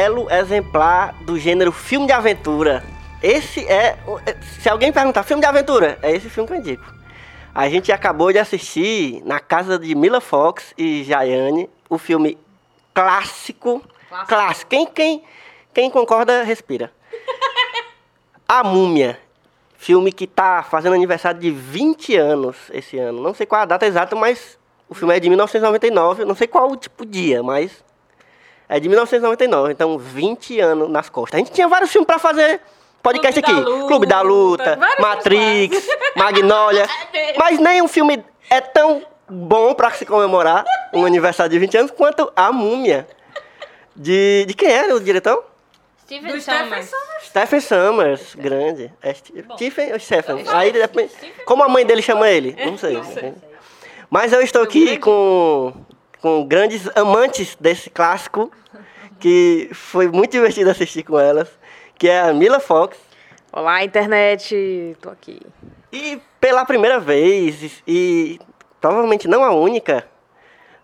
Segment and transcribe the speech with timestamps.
[0.00, 2.82] belo exemplar do gênero filme de aventura.
[3.22, 3.98] Esse é.
[4.24, 6.84] é- Se alguém perguntar filme de aventura, é esse filme que eu indico.
[7.54, 12.38] A gente acabou de assistir na casa de Mila Fox e Jaiane o filme
[12.94, 13.82] clássico.
[14.26, 14.70] Clássico.
[14.70, 15.22] Quem, quem,
[15.74, 16.90] quem concorda, respira.
[18.48, 19.20] A Múmia.
[19.76, 23.22] Filme que tá fazendo aniversário de 20 anos esse ano.
[23.22, 26.24] Não sei qual a data exata, mas o filme é de 1999.
[26.24, 27.84] Não sei qual o tipo dia, mas
[28.70, 29.72] é de 1999.
[29.72, 31.34] Então, 20 anos nas costas.
[31.34, 32.60] A gente tinha vários filmes pra fazer
[33.02, 33.64] podcast Clube aqui.
[33.64, 36.88] da Luta, Clube da Luta, Matrix, Magnólia.
[37.36, 40.64] mas nenhum filme é tão bom pra se comemorar
[40.94, 43.08] um aniversário de 20 anos quanto A Múmia.
[43.96, 45.44] De, de quem era o diretor?
[46.04, 46.90] Steven Do Stephen Sommers.
[47.24, 48.92] Stephen Summers, grande.
[49.02, 50.44] É Stephen ou Stephen?
[50.48, 51.12] Aí depende.
[51.44, 52.56] Como a mãe dele chama ele?
[52.64, 53.00] Não sei.
[54.08, 55.72] Mas eu estou aqui com,
[56.20, 58.52] com grandes amantes desse clássico,
[59.18, 61.48] que foi muito divertido assistir com elas,
[61.98, 62.96] que é a Mila Fox.
[63.52, 64.96] Olá, internet.
[65.00, 65.40] Tô aqui.
[65.92, 68.38] E pela primeira vez, e,
[68.80, 70.06] provavelmente não a única,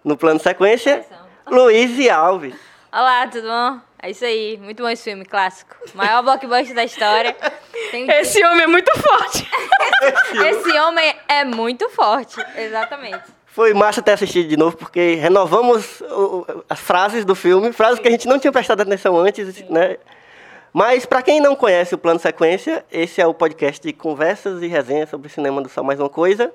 [0.02, 1.04] no plano sequência,
[1.47, 2.54] Luiz Alves.
[2.92, 3.80] Olá, tudo bom?
[4.03, 5.74] É isso aí, muito bom esse filme, clássico.
[5.94, 7.34] Maior blockbuster da história.
[7.91, 9.48] Tem- Esse homem é muito forte.
[10.47, 13.35] Esse homem é muito forte, exatamente.
[13.56, 16.02] Foi massa ter assistido de novo, porque renovamos
[16.68, 19.96] as frases do filme, frases que a gente não tinha prestado atenção antes, né?
[20.74, 24.66] Mas, para quem não conhece o Plano Sequência, esse é o podcast de conversas e
[24.66, 26.52] resenhas sobre cinema do Só Mais Uma Coisa.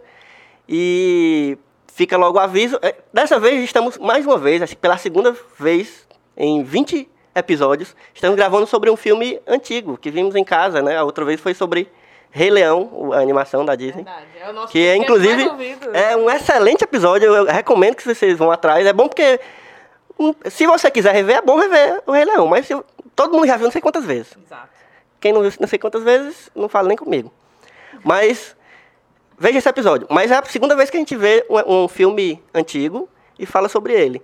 [0.69, 1.57] E
[1.91, 2.77] fica logo o aviso.
[2.83, 6.07] é, Dessa vez estamos, mais uma vez, acho que pela segunda vez,
[6.37, 10.97] em 20 episódios, estamos gravando sobre um filme antigo, que vimos em casa, né?
[10.97, 11.89] A outra vez foi sobre
[12.31, 14.05] Rei Leão, a animação da Disney.
[14.41, 15.43] É o nosso Que é, inclusive,
[15.93, 17.35] é um excelente episódio.
[17.35, 18.85] Eu recomendo que vocês vão atrás.
[18.87, 19.39] É bom porque,
[20.17, 22.47] hum, se você quiser rever, é bom rever o Rei Leão.
[22.47, 22.83] Mas se-
[23.15, 24.37] todo mundo já viu não sei quantas vezes.
[24.45, 24.69] Exato.
[25.19, 27.31] Quem não viu não sei quantas vezes, não fala nem comigo.
[28.03, 28.55] Mas,
[29.37, 30.07] veja esse episódio.
[30.09, 33.67] Mas é a segunda vez que a gente vê um, um filme antigo e fala
[33.67, 34.21] sobre ele.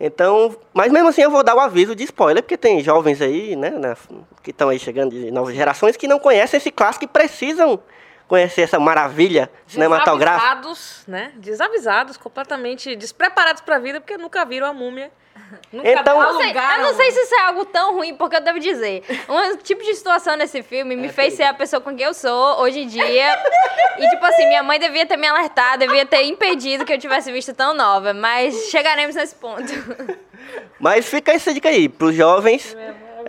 [0.00, 3.56] Então, mas mesmo assim eu vou dar o aviso de spoiler, porque tem jovens aí,
[3.56, 3.96] né, na-
[4.42, 7.80] que estão aí chegando de novas gerações que não conhecem esse clássico e precisam
[8.28, 10.54] conhecer essa maravilha cinematográfica.
[10.56, 11.32] Desavisados, né?
[11.36, 15.10] Desavisados, completamente despreparados pra vida, porque nunca viram a múmia
[15.72, 18.36] Nunca Então- Eu não sei- eu não sei se isso é algo tão ruim, porque
[18.36, 19.02] eu devo dizer.
[19.28, 22.60] Um tipo de situação nesse filme me fez ser a pessoa com quem eu sou
[22.60, 23.38] hoje em dia.
[23.98, 27.30] E, tipo assim, minha mãe devia ter me alertado, devia ter impedido que eu tivesse
[27.32, 28.12] visto tão nova.
[28.14, 29.72] Mas chegaremos nesse ponto.
[30.78, 32.76] Mas fica essa dica aí, pros jovens.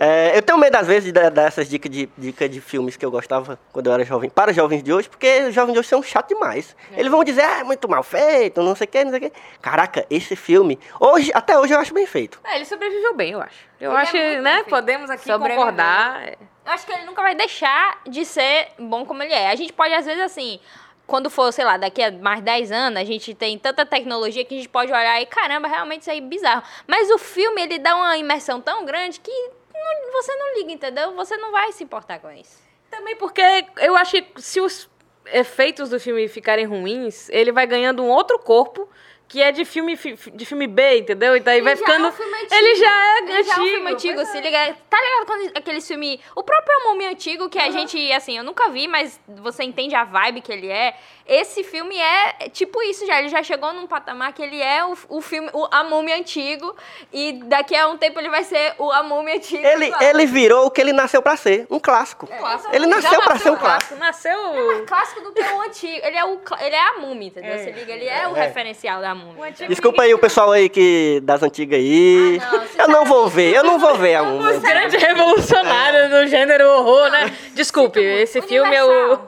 [0.02, 3.04] É, eu tenho medo, às vezes, de dar essas dicas de, dica de filmes que
[3.04, 5.78] eu gostava quando eu era jovem, para os jovens de hoje, porque os jovens de
[5.78, 6.74] hoje são chatos demais.
[6.92, 9.22] Eles vão dizer, ah, é muito mal feito, não sei o que, não sei o
[9.30, 9.32] que.
[9.60, 12.40] Caraca, esse filme, hoje, até hoje eu acho bem feito.
[12.44, 13.68] É, ele sobreviveu bem, eu acho.
[13.78, 14.62] Eu Ele é acho, muito né?
[14.62, 16.28] Podemos aqui concordar.
[16.64, 19.50] Eu acho que ele nunca vai deixar de ser bom como ele é.
[19.50, 20.58] A gente pode, às vezes, assim,
[21.06, 24.54] quando for, sei lá, daqui a mais 10 anos, a gente tem tanta tecnologia que
[24.54, 26.62] a gente pode olhar e, caramba, realmente isso aí é bizarro.
[26.86, 31.14] Mas o filme, ele dá uma imersão tão grande que não- você não liga, entendeu?
[31.14, 32.58] Você não vai se importar com isso.
[32.90, 33.42] Também porque
[33.78, 34.88] eu acho que se os
[35.26, 38.88] efeitos do filme ficarem ruins, ele vai ganhando um outro corpo
[39.30, 41.36] que é de filme, fi- de filme B, entendeu?
[41.36, 42.06] E daí vai já ficando.
[42.06, 42.54] é um filme antigo.
[42.54, 43.44] Ele já é Ele antigo.
[43.46, 44.76] já é um filme antigo, se liga.
[44.90, 46.20] Tá ligado quando aquele filme.
[46.34, 50.02] O próprio Múmia Antigo, que a gente, assim, eu nunca vi, mas você entende a
[50.02, 50.94] vibe que ele é.
[51.24, 53.20] Esse filme é tipo isso já.
[53.20, 56.74] Ele já chegou num patamar que ele é o, o filme, o A Múmia Antigo.
[57.12, 59.64] E daqui a um tempo ele vai ser o A Múmia Antigo.
[59.64, 62.28] Ele, ele virou o que ele nasceu pra ser, um clássico.
[62.72, 63.94] Ele Já nasceu pra ser um clássico.
[63.94, 64.66] Nasceu.
[64.66, 66.00] mais clássico do que o antigo.
[66.04, 67.58] Ele é, o, ele é a múmia, entendeu?
[67.58, 69.19] Se liga, ele é o referencial da múmia.
[69.68, 72.40] Desculpa aí o pessoal aí que das antigas aí.
[72.42, 74.56] Ah, não, eu não vou ver, eu não vou ver a múmia.
[74.56, 77.32] Os grandes revolucionários do gênero horror, né?
[77.54, 79.18] Desculpe, esse filme é o.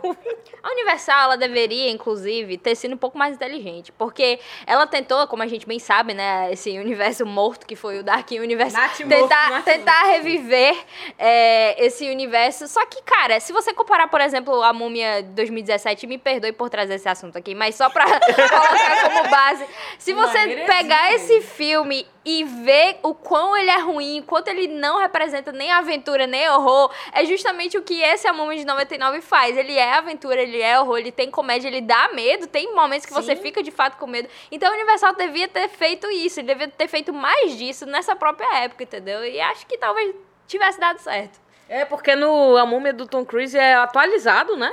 [0.63, 3.91] A Universal, ela deveria, inclusive, ter sido um pouco mais inteligente.
[3.93, 6.53] Porque ela tentou, como a gente bem sabe, né?
[6.53, 8.73] Esse universo morto que foi o Dark Universe.
[8.73, 10.77] Nath morto, tentar, Nath tentar reviver
[11.19, 12.69] é, esse universo.
[12.69, 16.95] Só que, cara, se você comparar, por exemplo, a Múmia 2017, me perdoe por trazer
[16.95, 19.67] esse assunto aqui, mas só pra colocar como base.
[19.99, 24.69] Se você pegar esse filme e ver o quão ele é ruim, o quanto ele
[24.69, 29.21] não representa nem aventura, nem horror, é justamente o que esse A Múmia de 99
[29.21, 29.57] faz.
[29.57, 33.13] Ele é aventura, ele é horror, ele tem comédia, ele dá medo, tem momentos que
[33.13, 34.29] você fica de fato com medo.
[34.51, 38.59] Então a Universal devia ter feito isso, ele devia ter feito mais disso nessa própria
[38.59, 39.25] época, entendeu?
[39.25, 40.15] E acho que talvez
[40.47, 41.41] tivesse dado certo.
[41.69, 44.73] É porque no A Múmia do Tom Cruise é atualizado, né?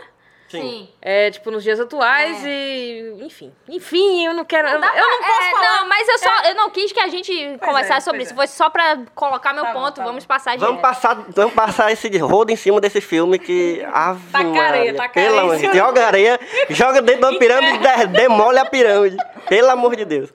[0.57, 0.90] Sim.
[1.01, 3.16] É, tipo, nos dias atuais e.
[3.22, 3.54] Enfim.
[3.68, 4.68] Enfim, eu não quero.
[4.68, 5.80] eu, Dá eu não pra- posso é, falar.
[5.80, 8.34] Não, mas eu só eu não quis que a gente conversasse sobre pois isso.
[8.34, 8.36] é.
[8.38, 9.96] Foi só pra colocar meu Tá bom, ponto.
[9.98, 10.28] tá Vamos bom.
[10.28, 10.68] passar direto.
[10.68, 13.86] Vamos passar, vamos passar esse rodo em cima desse filme que.
[13.94, 15.86] Ave Taca areia, Maria, taca pelo areia amor em de cima Deus.
[15.86, 19.18] Joga areia, joga dentro da pirâmide, de- demole a pirâmide.
[19.48, 20.34] Pelo amor de Deus.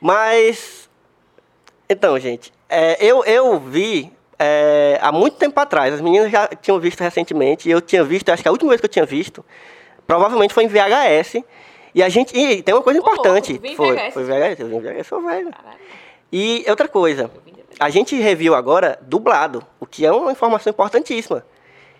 [0.00, 0.88] Mas.
[1.88, 5.94] Então, gente, é, eu, eu vi é, há muito tempo atrás.
[5.94, 7.68] As meninas já tinham visto recentemente.
[7.68, 9.44] E eu tinha visto, acho que a última vez que eu tinha visto,
[10.06, 11.42] provavelmente foi em VHS.
[11.94, 12.36] E a gente.
[12.36, 13.60] E tem uma coisa importante.
[13.62, 14.14] em foi, VHS.
[14.14, 15.50] foi VHS, eu VHS, sou velho.
[16.32, 17.30] E outra coisa,
[17.78, 21.44] a gente reviu agora dublado, o que é uma informação importantíssima.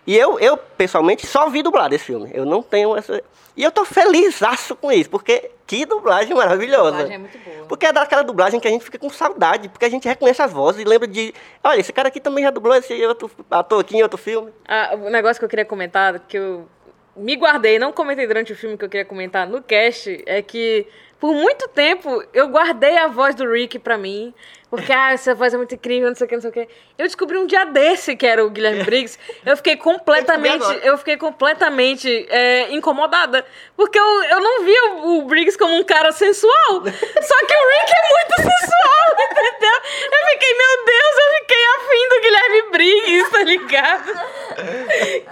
[0.07, 2.31] E eu, eu pessoalmente, só vi dublado esse filme.
[2.33, 3.21] Eu não tenho essa.
[3.57, 6.91] E eu tô felizaço com isso, porque que dublagem maravilhosa.
[6.91, 7.65] dublagem é muito boa.
[7.67, 10.53] Porque é daquela dublagem que a gente fica com saudade, porque a gente reconhece as
[10.53, 11.33] vozes e lembra de.
[11.61, 14.49] Olha, esse cara aqui também já dublou esse outro ator aqui em outro filme.
[14.65, 16.65] Ah, o negócio que eu queria comentar, que eu
[17.13, 20.87] me guardei, não comentei durante o filme que eu queria comentar no cast, é que
[21.19, 24.33] por muito tempo eu guardei a voz do Rick pra mim.
[24.69, 26.67] Porque, ah, essa voz é muito incrível, não sei o que, não sei o que.
[26.97, 29.17] Eu descobri um dia desse que era o Guilherme Briggs.
[29.45, 30.61] Eu fiquei completamente.
[30.61, 30.79] agora.
[30.79, 33.45] Eu fiquei completamente é, incomodada.
[33.77, 36.51] Porque eu, eu não via o, o Briggs como um cara sensual.
[36.83, 39.81] Só que o Rick é muito sensual, entendeu?
[40.11, 44.13] Eu fiquei, meu Deus, eu fiquei afim do Guilherme Briggs, tá ligado?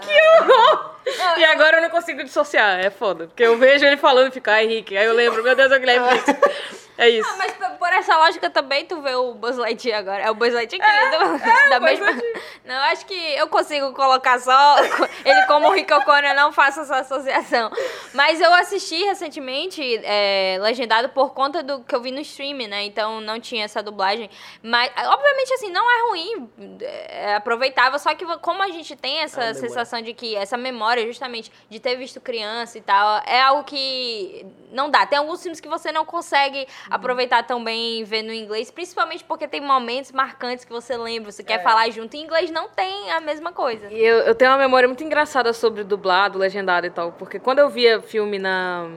[0.02, 0.95] Que horror!
[1.38, 3.28] E agora eu não consigo dissociar, é foda.
[3.28, 4.98] Porque eu vejo ele falando e fico, ai, Rick.
[4.98, 6.08] Aí eu lembro, meu Deus, é o Guilherme.
[6.98, 7.30] É isso.
[7.30, 10.24] Ah, mas por essa lógica também tu vê o Buzz Lightyear agora.
[10.24, 12.08] É o Buzz Lightyear que ele do- da mesma...
[12.64, 14.78] Não, eu acho que eu consigo colocar só
[15.26, 17.70] ele como o Rick O'Connor, eu não faço essa associação.
[18.14, 22.84] Mas eu assisti recentemente, é, legendado por conta do que eu vi no streaming, né?
[22.86, 24.30] Então não tinha essa dublagem.
[24.64, 26.50] Mas, obviamente, assim, não é ruim,
[27.10, 29.60] é aproveitável, só que como a gente tem essa memória.
[29.60, 34.46] sensação de que essa memória, justamente, de ter visto criança e tal, é algo que
[34.72, 35.06] não dá.
[35.06, 39.48] Tem alguns filmes que você não consegue aproveitar tão bem vendo em inglês, principalmente porque
[39.48, 42.16] tem momentos marcantes que você lembra, você quer falar junto.
[42.16, 43.88] Em inglês não tem a mesma coisa.
[43.92, 47.12] E eu, eu tenho uma memória muito engraçada sobre dublado, legendado e tal.
[47.14, 48.90] Porque quando eu via filme na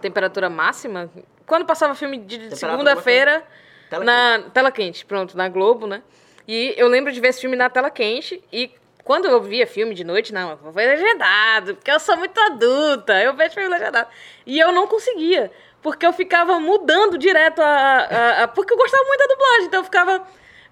[0.00, 1.10] temperatura máxima,
[1.46, 3.44] quando passava filme de segunda-feira
[3.90, 6.02] na tela quente, pronto, na Globo, né?
[6.46, 8.70] E eu lembro de ver esse filme na tela quente e
[9.04, 12.38] quando eu via filme de noite, não, eu vou ver legendado, porque eu sou muito
[12.38, 14.08] adulta, eu vejo filme legendado.
[14.46, 15.50] E eu não conseguia,
[15.82, 19.80] porque eu ficava mudando direto a, a- a- Porque eu gostava muito da dublagem, então
[19.80, 20.22] eu ficava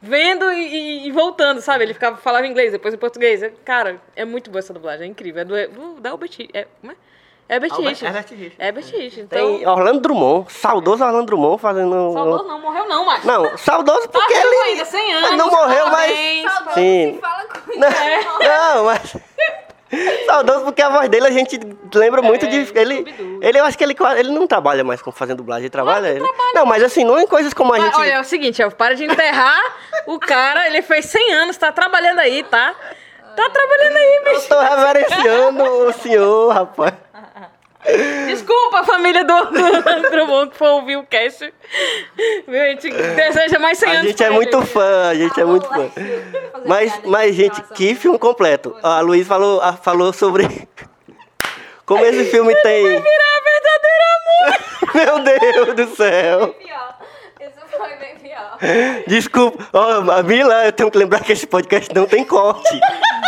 [0.00, 1.84] vendo e, e- voltando, sabe?
[1.84, 3.42] Ele ficava falava em inglês, depois em português.
[3.42, 5.42] É- Cara, é muito boa essa dublagem, é incrível.
[5.42, 6.96] É do, do, da Albert é, como é?
[7.48, 8.02] É Herbert Richards.
[8.02, 8.54] Herbert Richards.
[8.60, 9.18] É Herbert.
[9.18, 12.12] Então, Tem Orlando Drummond, saudoso Orlando Drummond fazendo.
[12.12, 13.26] saudoso não, morreu não, macho.
[13.26, 14.56] Não, saudoso porque vivo ele.
[14.70, 16.44] ainda, 100 Ele anos, não morreu, parabéns.
[16.44, 16.52] mas.
[16.54, 17.14] Saudoso Sim.
[17.14, 19.16] se fala com Não, não, mas.
[20.26, 21.58] Saudoso porque a voz dele a gente
[21.94, 22.70] lembra muito de.
[22.78, 23.04] Ele,
[23.42, 26.08] ele, eu acho que ele, ele não trabalha mais com fazendo dublagem, ele trabalha.
[26.08, 26.20] ele-
[26.54, 27.96] Não, mas assim, não em coisas como a Mas, gente.
[28.00, 29.60] Olha, é o seguinte, ó, para de enterrar
[30.06, 32.74] o cara, ele fez 100 anos, tá trabalhando aí, tá?
[33.36, 34.48] Tá trabalhando aí, Eu bicho.
[34.48, 36.92] tô reverenciando o senhor, rapaz.
[38.26, 39.34] Desculpa, família do,
[40.10, 41.52] Drummond, que for ouvir o cast.
[42.46, 42.60] Viu?
[42.62, 44.06] A gente deseja mais 100 A anos.
[44.08, 44.36] gente pra é ele.
[44.36, 45.90] muito fã, a gente é muito fã.
[46.66, 48.76] Mas, mas gente, que filme completo.
[48.82, 50.46] A Luiz falou, a- falou sobre
[51.86, 52.82] como esse filme tem.
[52.84, 54.60] Virar verdadeiro amor.
[54.94, 55.18] Meu
[55.64, 56.54] Deus do céu.
[57.76, 58.58] Foi bem pior.
[59.06, 59.68] Desculpa.
[59.72, 62.80] Ó, Mila, eu tenho que lembrar que esse podcast não tem corte.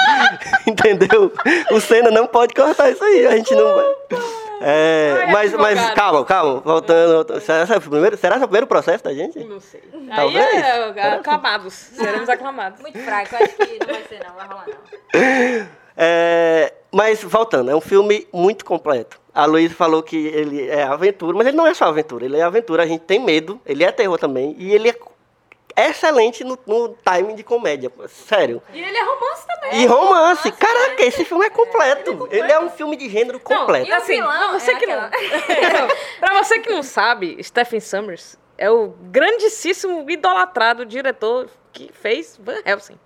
[0.66, 1.32] Entendeu?
[1.70, 3.26] O Senna não pode cortar isso aí.
[3.26, 3.86] A gente não vai.
[4.64, 6.60] É, Ai, mas, mas calma, calma.
[6.60, 7.14] Voltando.
[7.14, 7.40] voltando.
[7.40, 9.42] Será, que é o primeiro, será que é o primeiro processo da gente?
[9.42, 9.82] Não sei.
[10.14, 10.46] Talvez.
[10.46, 11.74] Aí é, aclamados.
[11.74, 12.80] Seremos aclamados.
[12.80, 15.82] Muito fraco, acho que não vai ser não, vai rolar não.
[15.94, 19.20] É, mas voltando, é um filme muito completo.
[19.34, 22.42] A Luísa falou que ele é aventura, mas ele não é só aventura, ele é
[22.42, 26.90] aventura, a gente tem medo, ele é terror também, e ele é excelente no, no
[27.02, 28.62] timing de comédia, sério.
[28.74, 29.80] E ele é romance também.
[29.82, 32.28] E romance, caraca, esse filme é completo.
[32.30, 33.88] Ele é um filme de gênero completo.
[33.88, 35.88] Não, assim, pra você, é que não, aquela- Não,
[36.20, 42.60] pra você que não sabe, Stephen Summers é o grandíssimo, idolatrado diretor que fez Van
[42.66, 42.98] Helsing.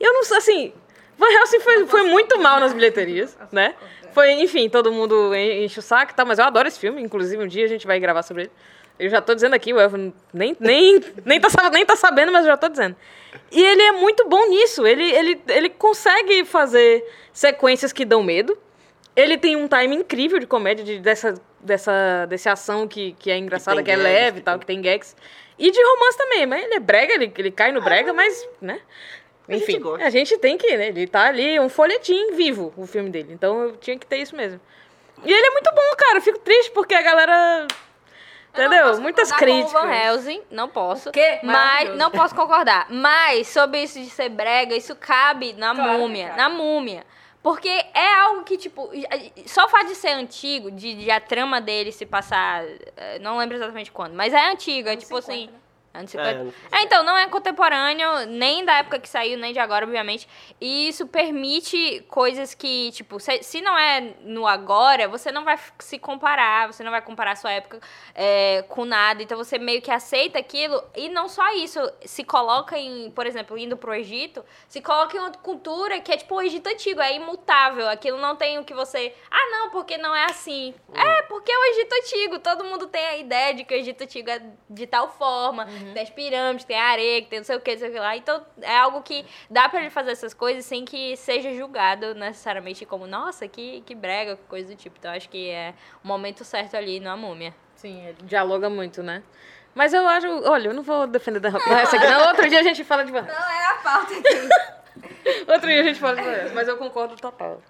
[0.00, 0.72] E eu não sei, assim,
[1.16, 3.76] Van Helsing foi, foi muito mal nas bilheterias, né?
[4.12, 7.02] Foi, enfim, todo mundo en- enche o saco e tal, mas eu adoro esse filme,
[7.02, 8.50] inclusive um dia a gente vai gravar sobre ele.
[8.98, 12.44] Eu já tô dizendo aqui, o Elvin nem, nem, nem, tá, nem tá sabendo, mas
[12.44, 12.96] eu já tô dizendo.
[13.52, 18.58] E ele é muito bom nisso, ele, ele, ele consegue fazer sequências que dão medo,
[19.14, 23.36] ele tem um time incrível de comédia, de, dessa, dessa, dessa ação que, que é
[23.36, 25.14] engraçada, que, tem é gags, leve que e tal, que tem gags.
[25.58, 28.80] E de romance também, mas ele é brega, ele, ele cai no brega, mas, né?
[29.48, 30.88] A gente Enfim, a gente tem que, né?
[30.88, 33.32] Ele tá ali, um folhetim vivo, o filme dele.
[33.32, 34.60] Então eu tinha que ter isso mesmo.
[35.24, 36.18] E ele é muito bom, cara.
[36.18, 37.66] Eu fico triste porque a galera.
[38.52, 38.86] Entendeu?
[38.88, 39.82] posso Muitas concordar com críticas.
[39.82, 41.10] o Van Helsing, não posso.
[41.12, 41.38] quê?
[41.42, 42.86] Mas não posso concordar.
[42.90, 46.38] Mas sobre isso de ser brega, isso cabe na Claro que múmia, cabe.
[46.38, 47.06] na múmia.
[47.42, 48.90] Porque é algo que, tipo,
[49.46, 52.64] só o fato de ser antigo, de, de a trama dele se passar,
[52.96, 55.48] eh, não lembro exatamente quando, mas é antigo, é tipo assim.
[55.98, 56.30] Anos 50.
[56.30, 60.28] É, É, então, não é contemporâneo, nem da época que saiu, nem de agora, obviamente.
[60.60, 65.58] E isso permite coisas que, tipo, se, se não é no agora, você não vai
[65.78, 67.80] se comparar, você não vai comparar a sua época
[68.14, 69.22] é, com nada.
[69.22, 70.82] Então você meio que aceita aquilo.
[70.96, 75.20] E não só isso, se coloca em, por exemplo, indo pro Egito, se coloca em
[75.20, 77.88] outra cultura que é tipo o Egito antigo, é imutável.
[77.88, 79.14] Aquilo não tem o que você.
[79.30, 80.74] Ah, não, porque não é assim.
[80.94, 82.38] É, porque é o Egito antigo.
[82.38, 84.40] Todo mundo tem a ideia de que o Egito antigo é
[84.70, 85.66] de tal forma.
[85.92, 87.92] Tem as pirâmides, tem a areia, que tem não sei o que, não sei o
[87.92, 88.16] que lá.
[88.16, 92.84] Então é algo que dá pra ele fazer essas coisas sem que seja julgado necessariamente
[92.86, 94.96] como, nossa, que, que brega, coisa do tipo.
[94.98, 97.54] Então acho que é o momento certo ali na múmia.
[97.74, 99.22] Sim, ele dialoga muito, né?
[99.74, 100.26] Mas eu acho.
[100.48, 102.28] Olha, eu não vou defender da essa aqui, não.
[102.28, 103.28] Outro dia a gente fala de Helsing.
[103.28, 105.46] Não é a pauta aqui.
[105.52, 107.62] Outro dia a gente fala de Helsing, mas eu concordo total.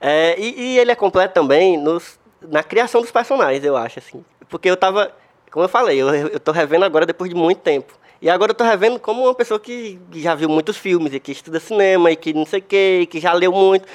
[0.00, 4.24] É, e, e ele é completo também nos, na criação dos personagens, eu acho, assim.
[4.48, 5.14] Porque eu tava,
[5.52, 7.92] como eu falei, eu, eu tô revendo agora depois de muito tempo.
[8.22, 11.30] E agora eu tô revendo como uma pessoa que já viu muitos filmes, e que
[11.30, 13.86] estuda cinema, e que não sei o quê, e que já leu muito.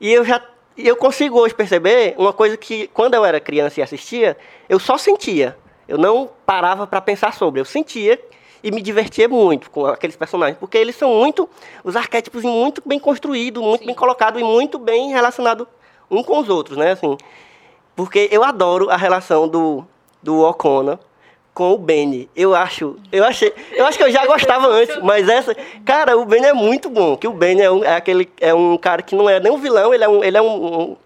[0.00, 0.42] E eu já
[0.76, 4.36] eu consigo hoje perceber uma coisa que, quando eu era criança e assistia,
[4.68, 5.56] eu só sentia.
[5.86, 7.60] Eu não parava para pensar sobre.
[7.60, 8.20] Eu sentia
[8.60, 11.48] e me divertia muito com aqueles personagens, porque eles são muito,
[11.84, 15.66] os arquétipos muito bem construídos, muito bem colocados e muito bem relacionados
[16.10, 16.92] um com os outros, né?
[16.92, 17.16] Assim,
[17.94, 19.86] porque eu adoro a relação do,
[20.24, 20.98] do O'Connor
[21.52, 22.28] com o Benny.
[22.34, 25.54] Eu acho, eu achei, eu acho que eu já gostava antes, mas essa,
[25.84, 27.16] cara, o Benny é muito bom.
[27.16, 29.58] Que o Benny é, um, é aquele, é um cara que não é nem um
[29.58, 30.96] vilão, ele é um, ele é um, um,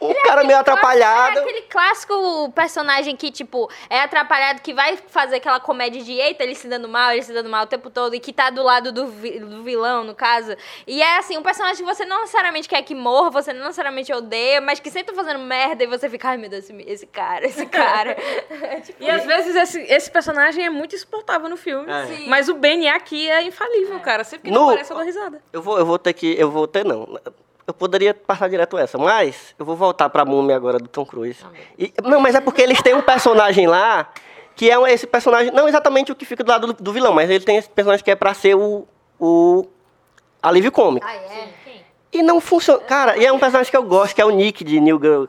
[0.00, 1.38] um cara meio atrapalhado.
[1.38, 6.42] É aquele clássico personagem que, tipo, é atrapalhado, que vai fazer aquela comédia de eita,
[6.44, 8.62] ele se dando mal, ele se dando mal o tempo todo, e que tá do
[8.62, 10.54] lado do, vi- do vilão, no caso.
[10.86, 14.12] E é assim, um personagem que você não necessariamente quer que morra, você não necessariamente
[14.12, 17.06] odeia, mas que sempre tá fazendo merda e você fica, ai meu Deus, esse, esse
[17.06, 18.16] cara, esse cara.
[18.50, 21.90] É tipo, E às vezes esse, esse personagem é muito insuportável no filme.
[21.90, 22.28] É.
[22.28, 24.22] Mas o Benny aqui é infalível, cara.
[24.24, 25.42] Sempre que No- não aparece, eu dou risada.
[25.52, 27.18] Eu vou, eu vou ter que, eu vou ter não.
[27.68, 31.44] Eu poderia passar direto essa, mas eu vou voltar pra múmia agora do Tom Cruise.
[31.78, 34.10] E- não, mas é porque eles têm um personagem lá
[34.56, 37.28] que é esse personagem, não exatamente o que fica do lado do, do vilão, mas
[37.28, 38.88] ele tem esse personagem que é pra ser o,
[39.20, 39.66] o
[40.42, 41.06] alívio cômico.
[41.06, 41.48] Ah, é?
[42.10, 42.80] E não funciona.
[42.80, 45.24] Cara, e é um personagem que eu gosto, que é o Nick de New Girl.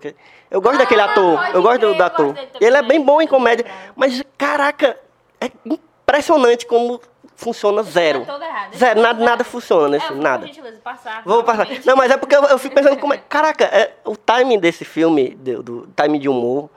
[0.49, 1.49] Eu gosto daquele ator.
[1.53, 2.33] Eu gosto do, crer, do eu ator.
[2.33, 3.65] gosto Ele é bem bom em comédia.
[3.97, 4.97] Mas, caraca,
[5.41, 7.01] é impressionante como
[7.39, 8.25] funciona zero.
[8.25, 8.75] Tá errado.
[8.77, 10.45] Zero, nada, nada funciona nesse É, filme, nada.
[10.45, 11.23] gentileza, passar.
[11.25, 11.67] Vou passar.
[11.85, 13.17] Não, mas é porque eu, eu fico pensando como é.
[13.29, 16.69] Caraca, é, o timing desse filme, do, do timing de humor,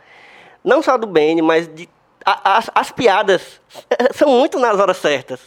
[0.65, 1.89] não só do Benny, mas de.
[2.25, 5.41] a- as, as piadas é, são muito nas horas certas.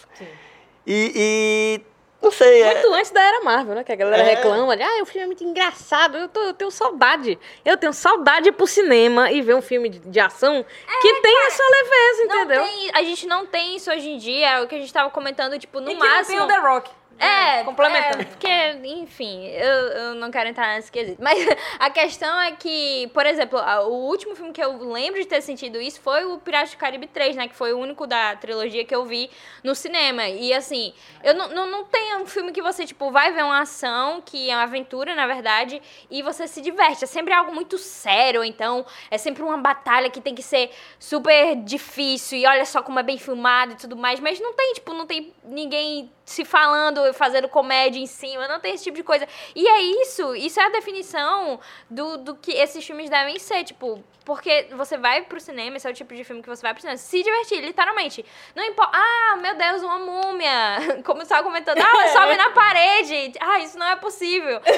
[0.86, 1.95] E, e.
[2.26, 2.74] Não sei, é.
[2.74, 3.84] Muito antes da era Marvel, né?
[3.84, 4.36] Que a galera É.
[4.36, 6.18] reclama de, ah, o filme é muito engraçado.
[6.18, 7.38] Eu, tô- eu tenho saudade.
[7.64, 10.66] Eu tenho saudade de ir pro cinema e ver um filme de, de ação
[11.02, 12.64] que tem essa leveza, Não entendeu?
[12.64, 15.10] tem, a gente não tem isso hoje em dia, é o que a gente tava
[15.10, 16.44] comentando, tipo, no e que não tem máximo.
[16.44, 16.90] o The Rock.
[17.18, 18.22] É, complementando.
[18.22, 18.48] é, porque,
[18.84, 21.22] enfim, eu, eu não quero entrar nesse quesito.
[21.22, 21.38] Mas
[21.80, 25.80] a questão é que, por exemplo, o último filme que eu lembro de ter sentido
[25.80, 27.48] isso foi o Piratas do Caribe 3, né?
[27.48, 29.30] Que foi o único da trilogia que eu vi
[29.64, 30.28] no cinema.
[30.28, 30.94] E assim,
[31.24, 34.50] eu não, não, não tem um filme que você, tipo, vai ver uma ação, que
[34.50, 35.82] é uma aventura, na verdade,
[36.12, 37.04] e você se diverte.
[37.04, 41.56] É sempre algo muito sério, então é sempre uma batalha que tem que ser super
[41.56, 44.20] difícil e olha só como é bem filmado e tudo mais.
[44.20, 48.74] Mas não tem, tipo, não tem ninguém se falando, fazendo comédia em cima, não tem
[48.74, 49.28] esse tipo de coisa.
[49.56, 51.60] E é isso, isso é a definição
[51.90, 55.92] do, do que esses filmes devem ser, tipo, porque você vai pro cinema, esse é
[55.92, 58.26] o tipo de filme que você vai pro cinema, se divertir, literalmente.
[58.56, 62.50] Não importa, ah, meu Deus, uma múmia, como você tava comentando, ah, ela sobe na
[62.52, 64.60] parede, ah, isso não é possível.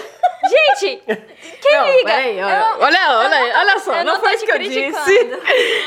[0.50, 1.02] Gente,
[1.62, 2.04] quem Não, liga?
[2.06, 4.60] peraí, olha, Eu- olha, eu olha, não- olha só, não tô foi isso que eu
[4.60, 5.14] disse.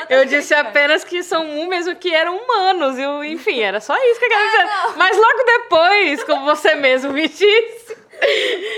[0.09, 2.99] Eu não disse apenas que são múmias o que eram humanos.
[2.99, 4.65] E, enfim, era só isso que eu queria Ah, dizer.
[4.65, 4.97] não.
[4.97, 7.97] Mas logo depois, como você mesmo me disse,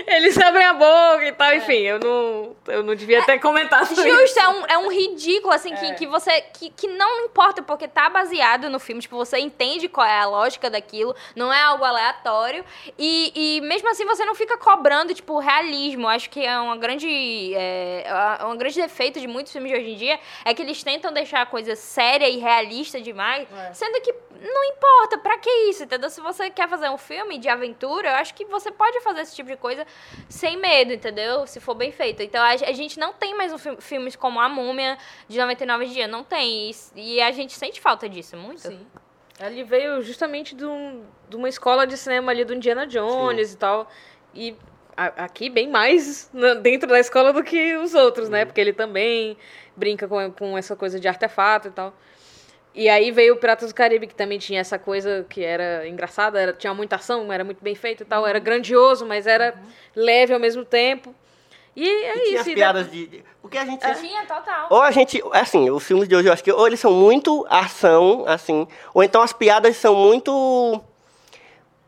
[0.06, 1.54] eles abrem a boca e tal.
[1.54, 4.02] Enfim, eu não, eu não devia ter comentado isso.
[4.02, 5.76] Justo, é um, é um ridículo, assim, É.
[5.76, 6.40] que, que você.
[6.40, 9.00] Que, que não importa, porque tá baseado no filme.
[9.00, 12.64] Tipo, você entende qual é a lógica daquilo, não é algo aleatório.
[12.98, 16.08] E, e mesmo assim você não fica cobrando, tipo, realismo.
[16.08, 17.54] Acho que é uma grande.
[17.54, 18.06] É,
[18.40, 20.20] é um grande defeito de muitos filmes de hoje em dia.
[20.44, 23.46] É que eles tentam deixar a coisa séria e realista demais.
[23.52, 23.72] É.
[23.72, 26.10] Sendo que não importa, pra que isso, entendeu?
[26.10, 29.31] Se você quer fazer um filme de aventura, eu acho que você pode fazer esse
[29.36, 29.86] tipo de coisa
[30.28, 31.46] sem medo, entendeu?
[31.46, 32.22] Se for bem feito.
[32.22, 34.96] Então a, a gente não tem mais um fi- filmes como A Múmia
[35.28, 36.70] de 99 dias, não tem.
[36.96, 38.60] E, e a gente sente falta disso, muito.
[38.60, 38.86] Sim.
[39.40, 43.56] Ele veio justamente de, um- de uma escola de cinema ali do Indiana Jones e
[43.56, 43.90] tal.
[44.34, 44.56] E
[44.96, 48.44] aqui bem mais dentro da escola do que os outros, né?
[48.44, 49.36] Porque ele também
[49.76, 51.94] brinca com, com essa coisa de artefato e tal.
[52.74, 56.40] E aí veio o Piratas do Caribe, que também tinha essa coisa que era engraçada,
[56.40, 59.54] era, tinha muita ação, era muito bem feito e tal, era grandioso, mas era
[59.94, 61.14] leve ao mesmo tempo.
[61.76, 62.40] E é E tinha isso.
[62.40, 63.06] as e piadas de.
[63.06, 63.80] de- Porque a gente.
[64.00, 64.68] Tinha, total.
[64.70, 65.22] Ou a gente.
[65.32, 69.02] Assim, os filmes de hoje eu acho que ou eles são muito ação, assim, ou
[69.02, 70.82] então as piadas são muito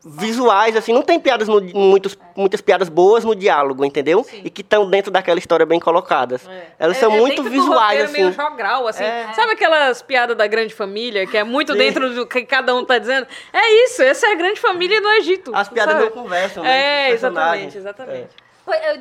[0.05, 4.23] visuais, assim, não tem piadas no, muitos, muitas piadas boas no diálogo, entendeu?
[4.43, 6.47] E que estão dentro daquela história bem colocadas.
[6.47, 6.67] É.
[6.77, 8.37] Elas É- são é muito visuais, roteiro meio assim.
[8.37, 9.03] jogral, assim.
[9.03, 9.29] É.
[9.33, 11.79] Sabe aquelas piadas da grande família, que é muito Sim.
[11.79, 13.25] dentro do que cada um tá dizendo?
[13.51, 15.51] É isso, essa é a grande família no Egito.
[15.55, 16.05] As piadas sabe?
[16.05, 17.09] não conversam, né?
[17.09, 18.44] É, exatamente, exatamente.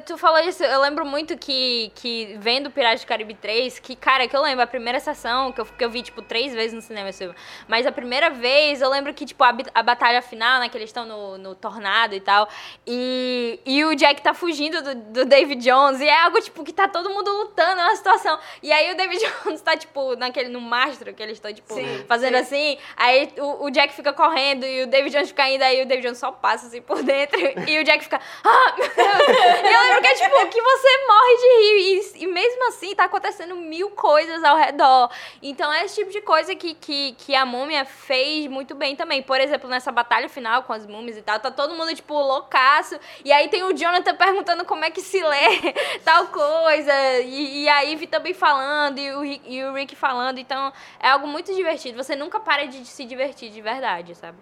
[0.05, 4.29] Tu falou isso, eu lembro muito que, que vendo Piratas do Caribe 3, que, cara,
[4.29, 6.83] que eu lembro, a primeira sessão, que eu, que eu vi, tipo, três vezes no
[6.83, 7.35] cinema, esse filme,
[7.67, 10.91] mas a primeira vez, eu lembro que, tipo, a, a batalha final, né, que eles
[10.91, 12.47] estão no, no tornado e tal,
[12.87, 16.73] e, e o Jack tá fugindo do, do David Jones, e é algo, tipo, que
[16.73, 20.51] tá todo mundo lutando, é uma situação, e aí o David Jones tá, tipo, naquele,
[20.51, 21.75] no mastro, que eles estão, tipo,
[22.07, 25.81] fazendo assim, aí o, o Jack fica correndo, e o David Jones fica indo, aí
[25.83, 29.54] o David Jones só passa, assim, por dentro, e o Jack fica, ah, meu Deus,
[29.65, 32.15] eu lembro que é tipo, que você morre de rir.
[32.17, 35.11] E, e mesmo assim, tá acontecendo mil coisas ao redor.
[35.43, 39.23] Então é esse tipo de coisa que, que, que a múmia fez muito bem também.
[39.23, 42.99] Por exemplo, nessa batalha final com as múmias e tal, tá todo mundo, tipo, loucaço.
[43.25, 45.73] E aí tem o Jonathan perguntando como é que se lê
[46.05, 46.93] tal coisa.
[47.21, 50.39] E, e a Ivy também falando, e o, e o Rick falando.
[50.39, 52.03] Então é algo muito divertido.
[52.03, 54.39] Você nunca para de se divertir de verdade, sabe?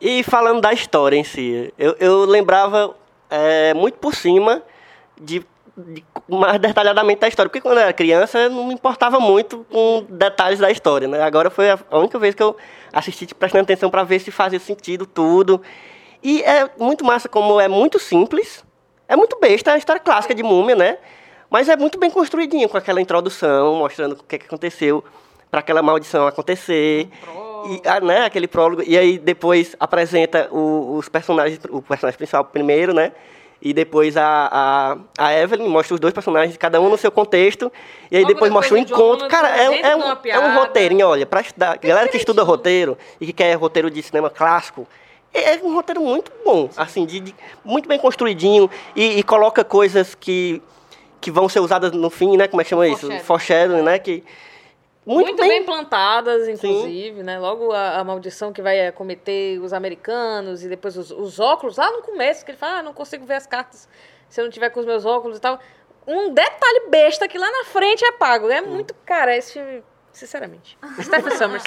[0.00, 2.94] E falando da história em si, eu, eu lembrava
[3.30, 4.62] é, muito por cima
[5.20, 5.44] de,
[5.76, 7.48] de mais detalhadamente da história.
[7.48, 11.08] Porque quando eu era criança, não me importava muito com detalhes da história.
[11.08, 11.22] Né?
[11.22, 12.56] Agora foi a a única vez que eu
[12.92, 15.62] assisti tipo, prestando atenção para ver se fazia sentido tudo.
[16.22, 18.64] E é muito massa como é muito simples.
[19.06, 20.98] É muito besta, é a história clássica de múmia, né?
[21.48, 25.02] Mas é muito bem construidinha, com aquela introdução, mostrando o que, é que aconteceu
[25.50, 27.08] para aquela maldição acontecer.
[27.66, 28.82] E, ah, né, aquele prólogo.
[28.86, 33.12] E aí depois apresenta o- os personagens, o personagem principal primeiro, né?
[33.60, 37.72] E depois a, a, a Evelyn mostra os dois personagens, cada um no seu contexto.
[38.08, 39.28] E aí Logo depois mostra o o encontro.
[39.28, 41.76] Cara, é, é, um, é um roteirinho, olha, pra estudar.
[41.78, 44.86] Galera que estuda roteiro e que quer roteiro de cinema clássico.
[45.34, 50.14] É um roteiro muito bom, assim, de, de- muito bem construidinho e, e coloca coisas
[50.14, 50.62] que,
[51.20, 52.46] que vão ser usadas no fim, né?
[52.48, 53.10] Como é que chama isso?
[53.24, 53.98] Foreshadowing, né?
[53.98, 54.22] Que,
[55.14, 57.38] muito, Muito, bem, plantadas, inclusive, né?
[57.38, 61.90] Logo a, a maldição que vai acometer os americanos e depois os, os óculos, lá
[61.90, 63.88] no começo, que ele fala, ah, não consigo ver as cartas
[64.28, 65.58] se eu não tiver com os meus óculos e tal.
[66.06, 68.50] Um detalhe besta que lá na frente é pago.
[68.50, 70.78] É muito, cara, esse filme, sinceramente.
[71.00, 71.64] Stephen Summers.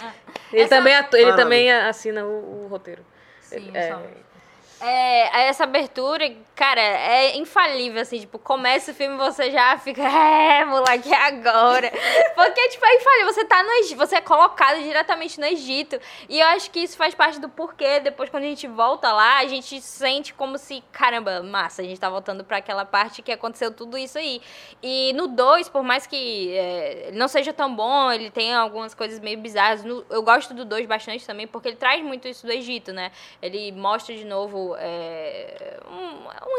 [0.51, 1.43] Ele, Essa- também, atu- ele Maravilha.
[1.43, 3.03] também assina o, o roteiro.
[3.41, 3.95] Sim, É.
[4.83, 10.01] É, essa abertura, cara, é infalível, assim, tipo, começa o filme e você já fica,
[10.09, 11.91] é, moleque, é agora.
[12.33, 15.99] Porque, tipo, é infalível, você tá no Egito, você é colocado diretamente no Egito.
[16.27, 19.37] E eu acho que isso faz parte do porquê, depois quando a gente volta lá,
[19.37, 23.31] a gente sente como se, caramba, massa, a gente tá voltando pra aquela parte que
[23.31, 24.41] aconteceu tudo isso aí.
[24.81, 29.19] E no 2, por mais que é, não seja tão bom, ele tem algumas coisas
[29.19, 32.51] meio bizarras, no- eu gosto do 2 bastante também, porque ele traz muito isso do
[32.51, 33.11] Egito, né?
[33.39, 35.77] Ele mostra de novo é,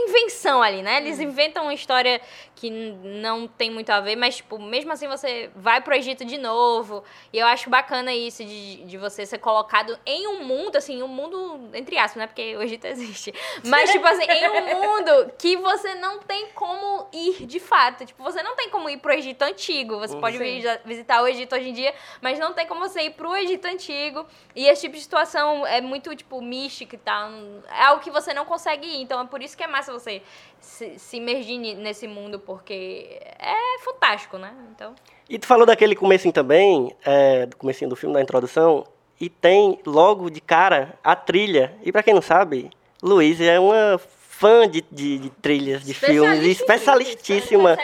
[0.09, 0.99] invenção ali, né?
[0.99, 2.21] Eles inventam uma história
[2.57, 6.39] que não tem muito a ver, mas, tipo, mesmo assim você vai pro Egito de
[6.39, 7.03] novo.
[7.33, 11.09] E eu acho bacana isso de, de você ser colocado em um mundo, assim, um
[11.09, 12.27] mundo, entre aspas, né?
[12.27, 13.33] Porque o Egito existe.
[13.65, 18.05] Mas, tipo assim, em um mundo que você não tem como ir de fato.
[18.05, 19.99] Tipo, você não tem como ir pro Egito antigo.
[19.99, 20.45] Você pode Sim.
[20.61, 23.67] vi- visitar o Egito hoje em dia, mas não tem como você ir pro Egito
[23.67, 24.27] antigo.
[24.55, 27.31] E esse tipo de situação é muito, tipo, mística e tal.
[27.71, 29.03] É algo que você não consegue ir.
[29.03, 30.23] Então é por isso que é massa você
[30.61, 34.53] se, se imergir nesse mundo, porque é fantástico, né?
[34.75, 34.95] Então.
[35.29, 38.85] E tu falou daquele comecinho também, é, do comecinho do filme, da introdução,
[39.21, 41.75] e tem logo de cara a trilha.
[41.83, 42.71] E pra quem não sabe,
[43.03, 44.01] Luiz é uma
[44.43, 47.79] fã de, de, de trilhas de filmes, especialistíssima.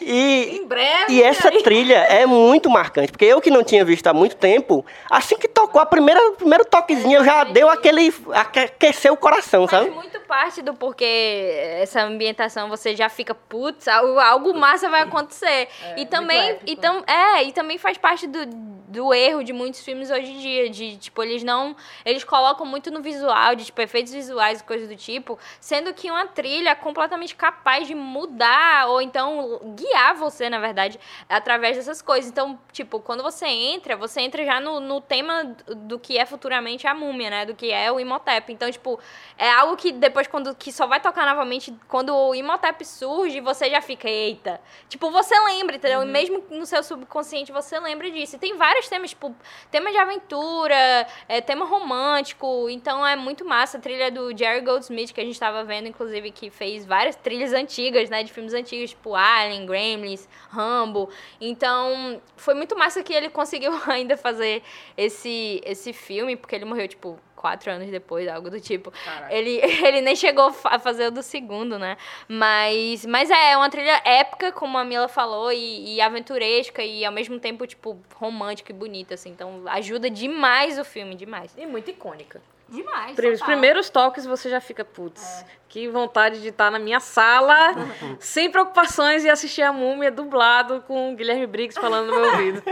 [0.00, 1.12] E, Em breve.
[1.12, 4.36] e essa aí- trilha é muito marcante, porque eu que não tinha visto há muito
[4.36, 8.12] tempo, assim que tocou a primeira, o primeiro toquezinho, já deu aquele.
[8.32, 9.94] aque- aqueceu o coração, Faz sabe?
[9.94, 15.68] muito parte do porquê essa ambientação você já fica, putz, algo, algo massa vai acontecer.
[15.92, 19.80] e muito também, e tam, é, e também faz parte do, do erro de muitos
[19.80, 23.80] filmes hoje em dia, de tipo, eles não, eles colocam muito no visual, de tipo
[23.80, 28.88] efeitos visuais e coisas do tipo, sendo que uma trilha é completamente capaz de mudar
[28.88, 32.30] ou então guiar você, na verdade, através dessas coisas.
[32.30, 36.86] Então, tipo, quando você entra, você entra já no, no tema do que é futuramente
[36.86, 37.46] a múmia, né?
[37.46, 38.52] Do que é o Imhotep.
[38.52, 38.98] Então, tipo,
[39.36, 43.70] é algo que depois, quando que só vai tocar novamente, quando o Imhotep surge, você
[43.70, 44.60] já fica, eita.
[44.88, 46.02] Tipo, você lembra, entendeu?
[46.02, 48.36] E mesmo no seu subconsciente você lembra disso.
[48.36, 49.34] E tem vários temas, tipo,
[49.70, 52.68] tema de aventura, é, tema romântico.
[52.70, 53.78] Então é muito massa.
[53.78, 57.52] A trilha do Jerry Goldsmith, que a gente tava vendo, inclusive, que fez várias trilhas
[57.52, 58.22] antigas, né?
[58.22, 61.08] De filmes antigos, tipo Alien, Gremlins, Rambo.
[61.40, 64.62] Então, foi muito massa que ele conseguiu ainda fazer
[64.96, 68.90] esse, esse filme, porque ele morreu, tipo, quatro anos depois, algo do tipo.
[68.90, 69.32] Caraca.
[69.32, 71.96] Ele, ele nem chegou a fazer o do segundo, né?
[72.28, 77.04] Mas, mas é, é uma trilha épica, como a Mila falou, e, e aventuresca, e
[77.04, 79.30] ao mesmo tempo, tipo, romântica e bonita, assim.
[79.30, 81.54] Então, ajuda demais o filme, demais.
[81.56, 82.42] E muito icônica.
[82.68, 87.74] Demais, Os primeiros toques você já fica, putz, que vontade de estar na minha sala,
[88.20, 92.62] sem preocupações e assistir a múmia dublado com o Guilherme Briggs falando no meu ouvido.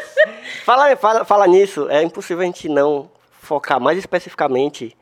[0.64, 4.96] Fala, fala, fala nisso, é impossível a gente não focar mais especificamente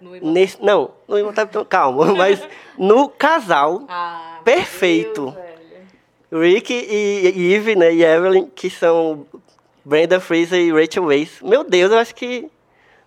[0.00, 0.62] No nesse.
[0.62, 2.40] Não, no Imhotep, não, calma, mas
[2.78, 5.32] no casal Ah, Perfeito.
[6.30, 6.42] Deus.
[6.42, 9.26] Rick e, e Eve, né, e Evelyn, que são
[9.84, 11.42] Brenda Fraser e Rachel Weisz.
[11.42, 12.48] Meu Deus, eu acho que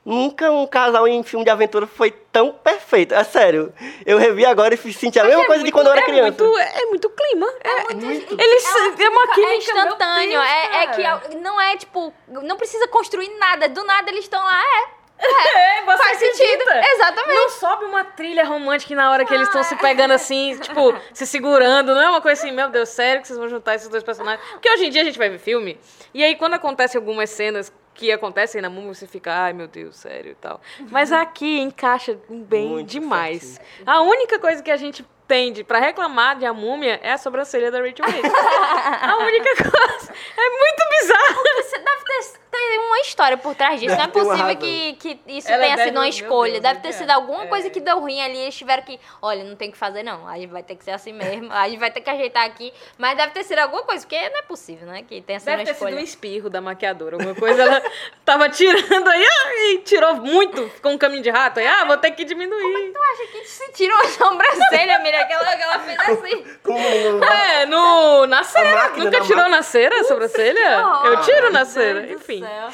[0.05, 3.13] nunca um casal em filme de aventura foi tão perfeito.
[3.13, 3.73] É sério.
[4.05, 6.05] Eu revi agora e senti a mesma É coisa de muito- quando eu era é
[6.05, 6.43] criança.
[6.43, 7.47] Muito, é muito clima.
[7.61, 8.41] É, muito.
[8.41, 8.65] Eles
[8.99, 12.87] é uma química É instantâneo, meu Deus, é, é que não é tipo, não precisa
[12.87, 15.03] construir nada, do nada eles estão lá, é.
[15.23, 16.37] É, você Faz acredita?
[16.37, 16.63] sentido,
[16.95, 17.35] exatamente.
[17.39, 21.25] Não sobe uma trilha romântica na hora que eles estão se pegando assim, tipo, se
[21.25, 21.93] segurando.
[21.93, 24.45] Não é uma coisa assim, meu Deus, sério que vocês vão juntar esses dois personagens?
[24.51, 25.79] Porque hoje em dia a gente vai ver filme,
[26.13, 29.95] e aí quando acontecem algumas cenas que acontecem na múmia, você fica, ai meu Deus,
[29.97, 30.59] sério e tal.
[30.89, 33.59] Mas aqui encaixa bem Muito demais.
[33.85, 37.71] A única coisa que a gente entende pra reclamar de a múmia é a sobrancelha
[37.71, 38.21] da Rachel Weisz.
[39.01, 40.13] a única coisa.
[40.37, 41.43] É muito bizarro.
[41.63, 43.95] Você deve ter, ter uma história por trás disso.
[43.95, 46.51] Deve não é possível que, que isso Ela tenha deve- sido uma escolha.
[46.53, 46.91] Deus, deve ter é.
[46.91, 47.47] sido alguma É.
[47.47, 48.37] coisa que deu ruim ali.
[48.37, 48.99] Eles tiveram que.
[49.21, 50.27] Olha, não tem o que fazer, não.
[50.27, 51.51] A gente vai ter que ser assim mesmo.
[51.51, 52.73] A gente vai ter que ajeitar aqui.
[52.97, 55.03] Mas deve ter sido alguma coisa, porque não é possível, né?
[55.07, 56.01] Que tenha sido Deve uma ter sido escolha.
[56.01, 57.61] um espirro da maquiadora, alguma coisa.
[57.63, 57.81] Ela
[58.25, 61.59] tava tirando aí, ah, e tirou muito, ficou um caminho de rato.
[61.59, 62.91] Aí, ah, vou ter que diminuir.
[62.93, 65.27] Tu acha que se tirou a sobrancelha, Miriam?
[65.27, 66.45] Que ela, que ela fez assim.
[66.63, 66.79] Como
[67.23, 68.89] É, no, na cera.
[68.89, 69.57] Nunca da tirou máquina.
[69.57, 70.79] na cera a sobrancelha?
[70.85, 71.05] horror.
[71.05, 72.11] Eu tiro na cera.
[72.11, 72.39] Enfim.
[72.39, 72.69] céu.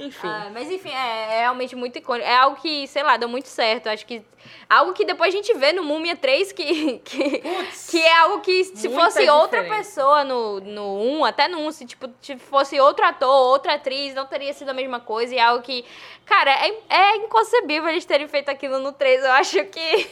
[0.00, 0.26] Enfim.
[0.26, 2.26] Ah, mas enfim, é, é realmente muito icônico.
[2.26, 3.88] É algo que, sei lá, deu muito certo.
[3.88, 4.22] Acho que.
[4.68, 7.42] Algo que depois a gente vê no Múmia 3 que, que,
[7.88, 9.90] que é algo que se fosse outra diferença.
[9.90, 14.14] pessoa no, no 1, até no 1, se tipo, se fosse outro ator, outra atriz,
[14.14, 15.34] não teria sido a mesma coisa.
[15.34, 15.84] E é algo que,
[16.24, 19.22] cara, é, é inconcebível eles terem feito aquilo no 3.
[19.22, 20.10] Eu acho que.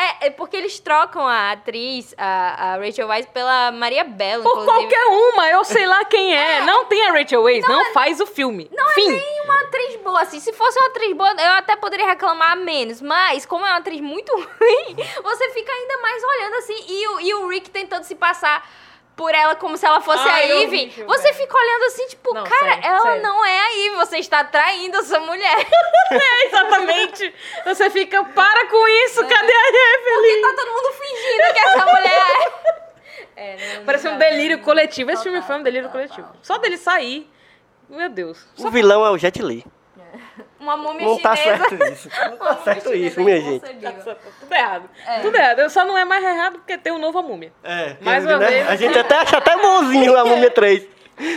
[0.00, 4.50] É, é porque eles trocam a atriz, a, a Rachel Weisz, pela Maria Bella, Por
[4.62, 4.72] inclusive.
[4.72, 6.60] qualquer uma, eu sei lá quem é.
[6.62, 8.70] Não tem a Rachel Weisz, não, faz o filme.
[8.72, 9.08] Não Fim.
[9.08, 10.38] é nem uma atriz boa, assim.
[10.38, 13.02] Se fosse uma atriz boa, eu até poderia reclamar menos.
[13.02, 16.84] Mas, como é uma atriz muito ruim, você fica ainda mais olhando assim.
[16.86, 18.64] E e o Rick tentando se passar
[19.18, 22.44] por ela como se ela fosse Ai, a horrível, Você fica olhando assim, tipo, Não,
[22.44, 23.22] cara, sério, ela sério.
[23.22, 23.96] não é a Eve.
[23.96, 25.66] Você está traindo essa mulher.
[26.10, 27.34] É, exatamente.
[27.66, 29.76] Você fica, para com isso, cadê a Porque
[30.08, 30.40] Evelyn?
[30.40, 32.52] tá todo mundo fingindo que essa mulher
[33.36, 33.52] é.
[33.52, 34.64] é não, Parece não um delírio não.
[34.64, 35.10] coletivo.
[35.10, 36.08] Esse filme foi um delírio total.
[36.08, 36.28] coletivo.
[36.40, 37.30] Só dele sair,
[37.90, 38.46] meu Deus.
[38.58, 39.66] O vilão é o Jet Li.
[40.68, 41.64] Uma múmia Não tá chinesa.
[41.66, 42.08] certo isso.
[42.30, 43.56] Não tá certo isso, minha gente.
[43.56, 44.16] inconcebível.
[44.38, 44.90] Tudo errado.
[45.22, 45.70] Tudo errado.
[45.70, 47.50] Só não é mais errado porque tem um novo múmia.
[47.64, 48.68] É, Mais uma dizer, vez.
[48.68, 50.86] A gente até acha até bonzinho a Múmia 3.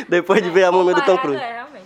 [0.10, 1.42] Depois de ver a múmia do Tom Cruise.
[1.42, 1.86] É, realmente.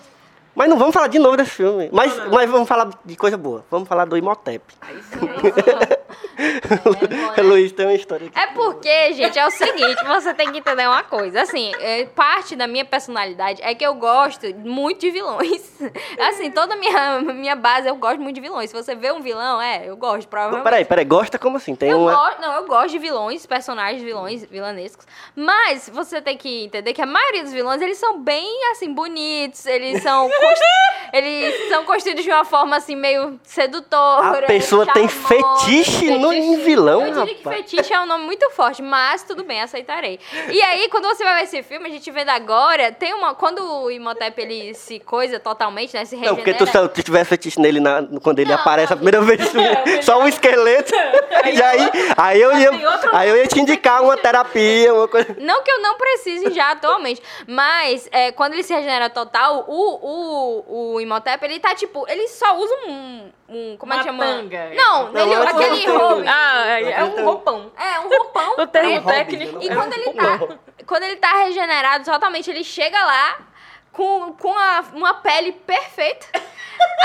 [0.55, 1.87] Mas não vamos falar de novo desse filme.
[1.91, 3.63] Mas, mas vamos falar de coisa boa.
[3.69, 4.63] Vamos falar do Imhotep.
[7.37, 8.37] É, Luiz tem uma história aqui.
[8.39, 11.41] É porque, gente, é o seguinte, você tem que entender uma coisa.
[11.41, 15.61] Assim, é, parte da minha personalidade é que eu gosto muito de vilões.
[16.19, 18.69] Assim, toda a minha, minha base eu gosto muito de vilões.
[18.69, 20.63] Se você vê um vilão, é, eu gosto, provavelmente.
[20.63, 21.05] peraí, peraí.
[21.05, 21.75] Gosta como assim?
[21.75, 22.13] Tem Eu uma...
[22.13, 25.05] gosto, não, eu gosto de vilões, personagens vilões, vilanescos.
[25.35, 29.65] Mas você tem que entender que a maioria dos vilões, eles são bem, assim, bonitos.
[29.65, 30.67] Eles são, constru-
[31.13, 34.45] eles são construídos de uma forma, assim, meio sedutora.
[34.45, 37.57] A pessoa tem fetiche no em vilão, Eu diria que rapaz.
[37.69, 40.19] fetiche é um nome muito forte, mas tudo bem, aceitarei.
[40.49, 43.33] E aí, quando você vai ver esse filme, a gente vendo agora, tem uma...
[43.35, 46.43] Quando o Imhotep, ele se coisa totalmente, né, se Não, regenera...
[46.43, 49.03] porque tu, se tu tiver fetiche nele na- quando ele Não, aparece a não.
[49.03, 49.41] primeira vez,
[50.05, 50.93] só um esqueleto.
[51.45, 52.69] e aí, aí, eu ia,
[53.13, 55.35] aí eu ia te indicar uma terapia, uma coisa.
[55.39, 59.99] Não que eu não precise já atualmente, mas é, quando ele se regenera total, o,
[60.69, 63.29] o, o Imhotep, ele tá tipo, ele só usa um.
[63.49, 64.25] um como é Uma que chama?
[64.25, 64.71] tanga.
[64.75, 65.89] Não, Não, ele, aquele é
[66.27, 67.71] Ah, é, é um roupão.
[67.77, 68.53] É, um roupão.
[68.59, 69.05] O termo preto.
[69.05, 69.63] técnico.
[69.63, 70.47] E é quando um ele roupão.
[70.47, 73.37] tá, quando ele tá regenerado totalmente, ele chega lá
[73.95, 76.27] com, com a- uma pele perfeita.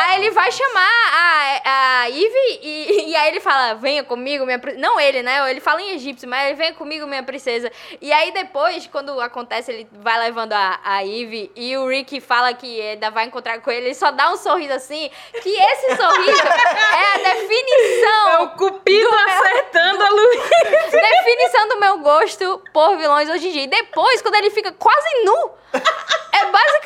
[0.03, 4.59] Aí ele vai chamar a, a Eve e, e aí ele fala, venha comigo, minha
[4.59, 4.81] princesa.
[4.83, 5.49] Não ele, né?
[5.51, 7.71] Ele fala em egípcio, mas ele venha comigo, minha princesa.
[8.01, 12.53] E aí depois, quando acontece, ele vai levando a, a Eve e o Rick fala
[12.55, 15.09] que ainda vai encontrar com ele, ele só dá um sorriso assim,
[15.43, 20.41] que esse sorriso é a definição É o cupido acertando a luz.
[20.91, 23.63] definição do meu gosto por vilões hoje em dia.
[23.65, 26.80] E depois, quando ele fica quase nu, é basicamente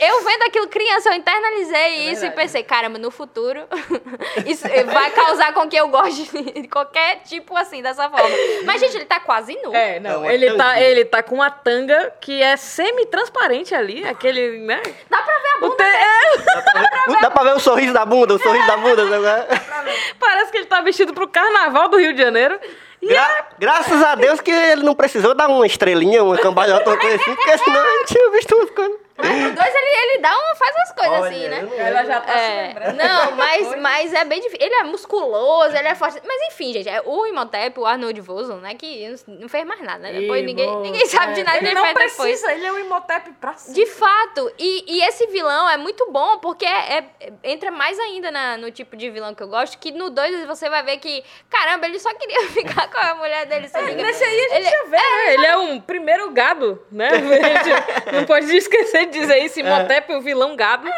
[0.00, 3.60] eu vendo aquilo criança, eu internalizei isso e pensei, caramba, no futuro
[4.46, 6.24] isso vai causar com que eu goste
[6.60, 8.28] de qualquer tipo assim, dessa forma.
[8.64, 9.74] Mas, gente, ele tá quase nu.
[9.74, 14.04] É, É não, uma ele tá, ele tá com uma tanga que é semi-transparente ali,
[14.06, 14.80] aquele, né?
[15.08, 15.76] Dá pra ver a O bunda.
[15.76, 15.82] te-
[17.16, 19.04] é, Dá pra ver o sorriso da bunda, o sorriso da bunda.
[19.20, 19.46] né?
[20.18, 22.58] parece que ele tá vestido pro carnaval do Rio de Janeiro.
[23.02, 27.16] Gra- graças a Deus que ele não precisou dar uma estrelinha, uma cambalhota, uma coisa
[27.16, 28.96] assim, porque senão ele tinha visto umas coisas.
[29.22, 31.68] Mas no dois ele, ele dá uma, faz umas coisas Olha, assim, né?
[31.78, 32.96] ela já tá se É, lembrando.
[32.96, 34.66] não, mas, mas é bem difícil.
[34.66, 36.20] Ele é musculoso, ele é forte.
[36.26, 38.74] Mas enfim, gente, é o Imhotep, o Arnold Vosloo, né?
[38.74, 40.12] Que não fez mais nada, né?
[40.12, 42.14] Depois Ih, ninguém, ninguém sabe de nada que Ele ele não depois.
[42.16, 43.74] precisa, ele é um Imhotep pra cima.
[43.74, 48.30] De fato, e, e esse vilão é muito bom, porque é, é- entra mais ainda
[48.30, 51.22] na- no tipo de vilão que eu gosto, que no 2 você vai ver que,
[51.48, 53.68] caramba, ele só queria ficar com a mulher dele.
[53.68, 54.02] se liga.
[54.02, 55.34] Nesse aí a gente Ele- já vê, né?
[55.34, 57.08] Ele é um primeiro gado, né?
[57.10, 57.12] A
[57.64, 59.60] gente não pode esquecer de dizer isso.
[59.60, 60.84] Imhotep, o vilão gado.
[60.84, 60.92] não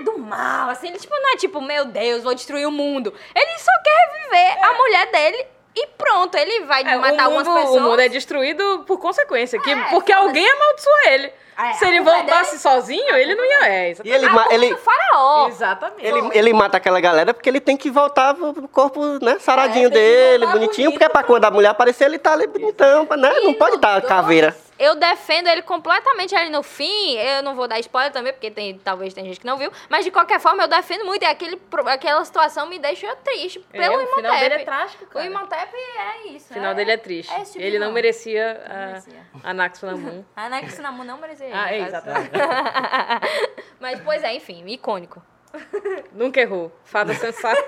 [0.00, 3.12] é do mal, assim, ele tipo, não é tipo, meu Deus, vou destruir o mundo.
[3.34, 5.46] Ele só quer viver a mulher dele
[5.76, 7.70] e pronto, ele vai É, matar mundo, pessoas.
[7.76, 11.32] o mundo é destruído por consequência, que, É, porque alguém amaldiçoou ele.
[11.58, 13.68] É, Se ele é voltasse sozinho, ele não ia.
[13.68, 14.14] É, E exatamente.
[14.16, 15.46] ele, A ma- ele, do faraó.
[15.48, 16.06] Exatamente.
[16.06, 19.90] ele, ele mata aquela galera porque ele tem que voltar pro corpo, né, saradinho É,
[19.90, 20.92] que dele, bonitinho, bonito.
[20.92, 23.30] porque é pra quando a mulher aparecer ele tá ali bonitão, né?
[23.42, 24.56] Não E pode estar dois, caveira.
[24.80, 27.14] Eu defendo ele completamente ali no fim.
[27.18, 29.70] Eu não vou dar spoiler também, porque tem, talvez tem gente que não viu.
[29.90, 31.22] Mas de qualquer forma, eu defendo muito.
[31.22, 35.08] E aquele, aquela situação me deixa triste É, pelo o final dele é trágico, O
[35.08, 35.26] cara.
[35.26, 36.50] Imhotep é isso.
[36.50, 37.30] O final dele é triste.
[37.30, 39.26] é tipo ele não merecia Não a, merecia.
[39.44, 40.24] a Naxunamun.
[40.34, 41.44] A Naxunamun não merecia.
[41.44, 42.30] ele, Ah, é, exatamente.
[43.78, 45.22] Mas, pois é, enfim, icônico.
[46.14, 46.72] Nunca errou.
[46.84, 47.62] Fada sensata.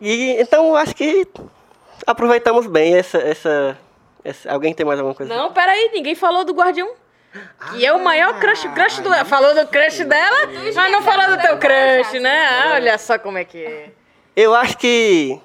[0.00, 1.26] E então eu acho que
[2.06, 3.78] aproveitamos bem essa, essa,
[4.48, 5.34] Alguém tem mais alguma coisa?
[5.34, 6.90] Não, peraí, ninguém falou do Guardião.
[7.70, 9.10] Que é o maior crush, crush do.
[9.24, 12.46] Falou do crush dela, mas não falou do teu crush, né?
[12.46, 13.90] Ah, olha só como é que é.
[14.34, 15.40] Eu acho que.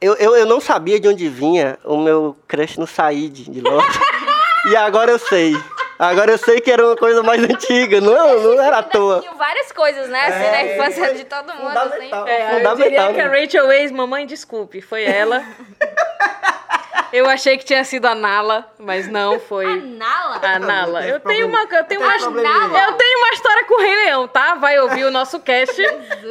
[0.00, 3.98] Eu, eu, eu não sabia de onde vinha o meu crush no Said de Loki.
[4.70, 5.54] e agora eu sei.
[5.98, 9.20] Agora eu sei que era uma coisa mais antiga, não, não era à toa.
[9.20, 10.20] Tinha várias coisas, né?
[10.26, 11.68] Assim, na É, infância de todo mundo.
[11.78, 11.90] Assim.
[11.90, 12.26] Fundamental.
[12.28, 12.76] É, eu fundamental.
[12.76, 13.28] diria que a?
[13.28, 15.44] Rachel Weisz, mamãe, desculpe, foi ela.
[17.16, 20.40] Eu achei que tinha sido a Nala, mas não foi A Nala?
[20.42, 21.06] a Nala.
[21.06, 24.54] Eu tenho uma, eu tenho uma, eu tenho uma história com o Rei Leão, tá?
[24.56, 25.80] Vai ouvir o nosso cast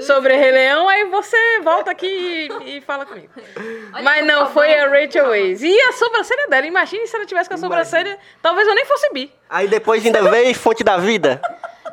[0.06, 3.30] sobre Rei Leão, aí você volta aqui e, e fala comigo.
[3.94, 5.06] Olha Mas não, foi a problema.
[5.06, 5.62] Rachel Weisz.
[5.64, 9.10] E a sobrancelha dela, imagine se ela tivesse com a sobrancelha, talvez eu nem fosse
[9.14, 9.32] bi.
[9.50, 11.42] Aí depois ainda veio Fonte da Vida.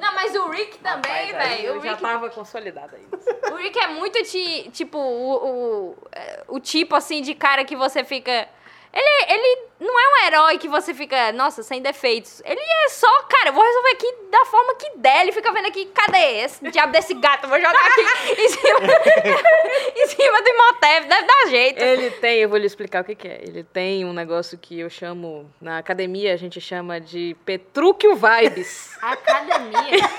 [0.00, 1.62] Não, mas o Rick também, velho.
[1.66, 3.52] Eu O já Rick, tava consolidada aí.
[3.52, 7.76] o Rick é muito, ti- tipo, o, o, é, o tipo, assim, de cara que
[7.76, 8.48] você fica...
[8.92, 12.42] Ele, ele não é um herói que você fica, nossa, sem defeitos.
[12.44, 15.20] Ele é só, cara, eu vou resolver aqui da forma que der.
[15.22, 17.44] Ele fica vendo aqui, cadê esse diabo desse gato?
[17.44, 18.00] Eu vou jogar aqui
[18.42, 18.80] em cima,
[19.96, 21.06] em cima do Imhotep.
[21.06, 21.80] Deve dar jeito.
[21.82, 23.40] Ele tem, eu vou lhe explicar o que, que é.
[23.42, 28.98] Ele tem um negócio que eu chamo, na academia a gente chama de Petrúquio Vibes.
[29.02, 30.10] Academia.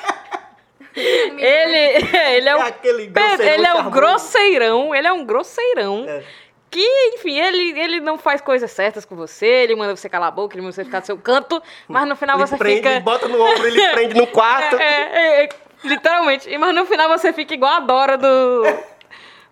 [0.93, 5.25] Ele, ele é, É um, aquele pe- grosseirão ele é um grosseirão, ele é um
[5.25, 6.05] grosseirão.
[6.07, 6.23] É.
[6.71, 6.79] Que,
[7.15, 10.55] enfim, ele, ele não faz coisas certas com você, ele manda você calar a boca,
[10.55, 12.99] ele manda você ficar do seu canto, mas no final Ele você prende, fica.
[13.01, 14.77] bota no ombro, ele prende no quarto.
[14.81, 15.49] É, é, é,
[15.84, 16.57] literalmente.
[16.57, 18.63] Mas no final você fica igual a Dora do.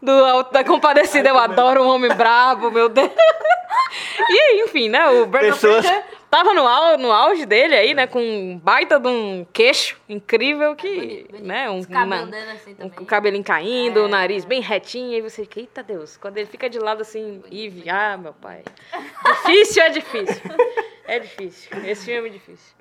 [0.02, 1.30] Do Alto da Compadecida.
[1.30, 3.10] Eu adoro um homem brabo, meu Deus.
[4.30, 5.10] E aí, enfim, né?
[5.10, 8.06] O Brandon Pessoas- Fraser tava no, au- no auge dele aí, né?
[8.06, 11.26] Com um baita de um queixo incrível que.
[11.40, 15.12] né, um, Os cabelos uma- dele assim um, o cabelinho caindo, o nariz bem retinho,
[15.14, 18.34] e aí você fica, eita Deus, quando ele fica de lado assim, Eve, ah, meu
[18.34, 18.62] pai.
[19.26, 20.42] Difícil é difícil.
[21.08, 21.72] É difícil.
[21.86, 22.74] Esse filme é difícil.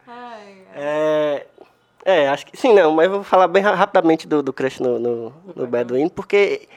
[0.75, 1.47] É,
[2.05, 4.81] é, acho que sim, não, mas eu vou falar bem ra- rapidamente do, do crush
[4.81, 6.69] no, no, no Bedouin, porque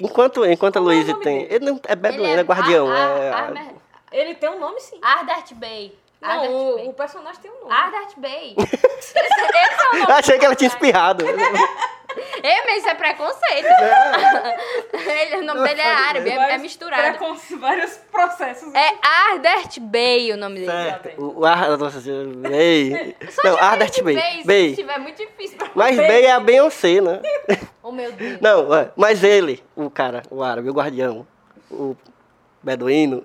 [0.00, 1.38] enquanto, enquanto a é o Luísa nome tem.
[1.40, 1.54] dele?
[1.54, 2.88] Ele não é Bedouin, Ele ele é guardião.
[2.90, 3.74] Ar- é- Ar- Ar-
[4.12, 4.98] Ele tem um nome sim.
[5.02, 5.94] Ardert Bay.
[6.20, 6.48] Não, Bay.
[6.48, 7.72] o, o personagem tem um nome.
[7.72, 8.54] Ardert Bay.
[8.58, 10.12] esse, esse é o nome.
[10.18, 11.24] Achei que ela tinha espirrado.
[12.42, 13.66] É, mas isso é preconceito.
[14.92, 17.18] Ele- o nome dele é árabe, é, é misturado.
[17.58, 18.74] vários processos.
[18.74, 18.92] É
[19.32, 20.66] Ardert Bay o nome dele.
[20.72, 21.20] certo.
[21.22, 21.76] O, o Ar...
[21.78, 23.16] Nossa, Bey.
[23.30, 24.14] Só Não, de Ardert Bey.
[24.16, 24.74] Bay, se Bey.
[24.74, 27.20] tiver muito difícil pra Mas Bey é a Beyoncé, né?
[27.82, 28.38] Oh, meu Deus.
[28.40, 31.26] Não, é, mas ele, o cara, o árabe, o guardião,
[31.70, 31.96] o
[32.62, 33.24] beduíno,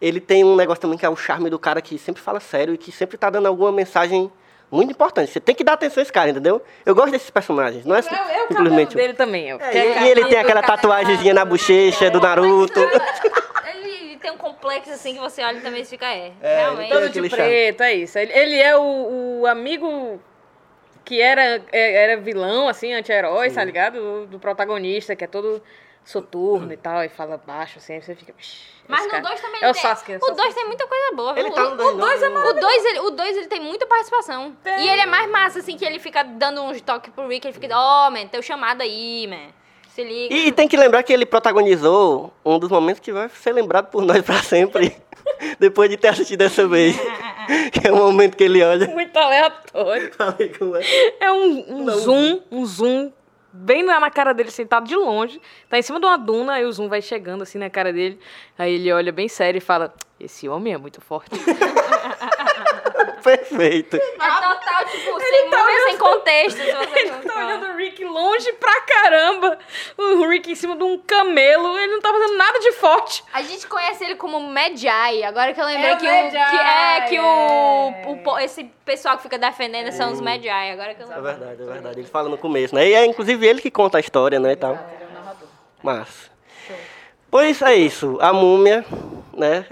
[0.00, 2.74] ele tem um negócio também que é o charme do cara que sempre fala sério
[2.74, 4.30] e que sempre tá dando alguma mensagem
[4.70, 5.30] muito importante.
[5.30, 6.62] Você tem que dar atenção a esse cara, entendeu?
[6.84, 8.96] Eu gosto desses personagens, não é, É, é o cabelo simplesmente...
[8.96, 9.50] dele também.
[9.50, 12.80] É, o É, é e, e ele tem aquela tatuagemzinha na bochecha do Naruto.
[13.74, 16.32] Ele, tem um complexo assim que você olha e também fica, é.
[16.40, 16.90] É, realmente.
[16.90, 18.18] Todo de preto, é isso.
[18.18, 20.20] Ele, ele é o, o amigo
[21.04, 24.00] que era, é- era vilão, assim, anti-herói, tá ligado?
[24.00, 25.62] Do, do protagonista, que é todo
[26.06, 28.32] soturno e tal, e fala baixo, assim, aí você fica...
[28.38, 29.82] "Ixi, Mas no cara." 2 também É tem.
[29.82, 30.12] Sasuke.
[30.12, 31.34] é O 2 tem muita coisa boa.
[31.34, 31.44] viu?
[31.44, 32.50] Ele tá no o, dois, o dois não, é não.
[32.50, 34.56] O 2 ele, o dois, ele tem muita participação.
[34.64, 37.44] E ele é mais massa, assim, que ele fica dando uns toques pro Rick.
[37.46, 39.48] Ele fica, ó, oh, man, teu chamado aí, man.
[39.88, 40.32] Se liga.
[40.32, 43.90] E, e tem que lembrar que ele protagonizou um dos momentos que vai ser lembrado
[43.90, 44.96] por nós pra sempre,
[45.58, 46.96] depois de ter assistido essa vez.
[47.72, 48.86] que é o momento que ele olha...
[48.86, 50.12] Muito aleatório.
[50.14, 50.84] Falei com ela.
[51.18, 53.10] É um, um zoom, um zoom,
[53.56, 55.40] bem na cara dele, sentado de longe.
[55.68, 58.18] Tá em cima de uma duna, aí o zoom vai chegando assim na cara dele.
[58.58, 61.30] Aí ele olha bem sério e fala: Esse homem é muito forte.
[63.26, 63.96] Perfeito.
[63.96, 66.58] É total, tipo, sem, muito sem contexto.
[66.96, 69.58] Ele tá olhando o Rick longe pra caramba.
[69.98, 71.76] O Rick em cima de um camelo.
[71.78, 73.24] Ele não tá fazendo nada de forte.
[73.32, 74.88] A gente conhece ele como Magi,
[75.24, 77.20] agora que eu lembrei É que, o, que é que é.
[77.22, 81.20] o, o po- esse pessoal que fica defendendo são os Magi, agora que eu É
[81.20, 82.00] verdade, é verdade.
[82.00, 82.86] Ele fala no começo, né?
[82.88, 84.78] E é inclusive ele que conta a história, né, e tal.
[85.82, 86.30] Massa.
[87.30, 88.16] Pois é isso.
[88.20, 88.84] A múmia,
[89.36, 89.66] né?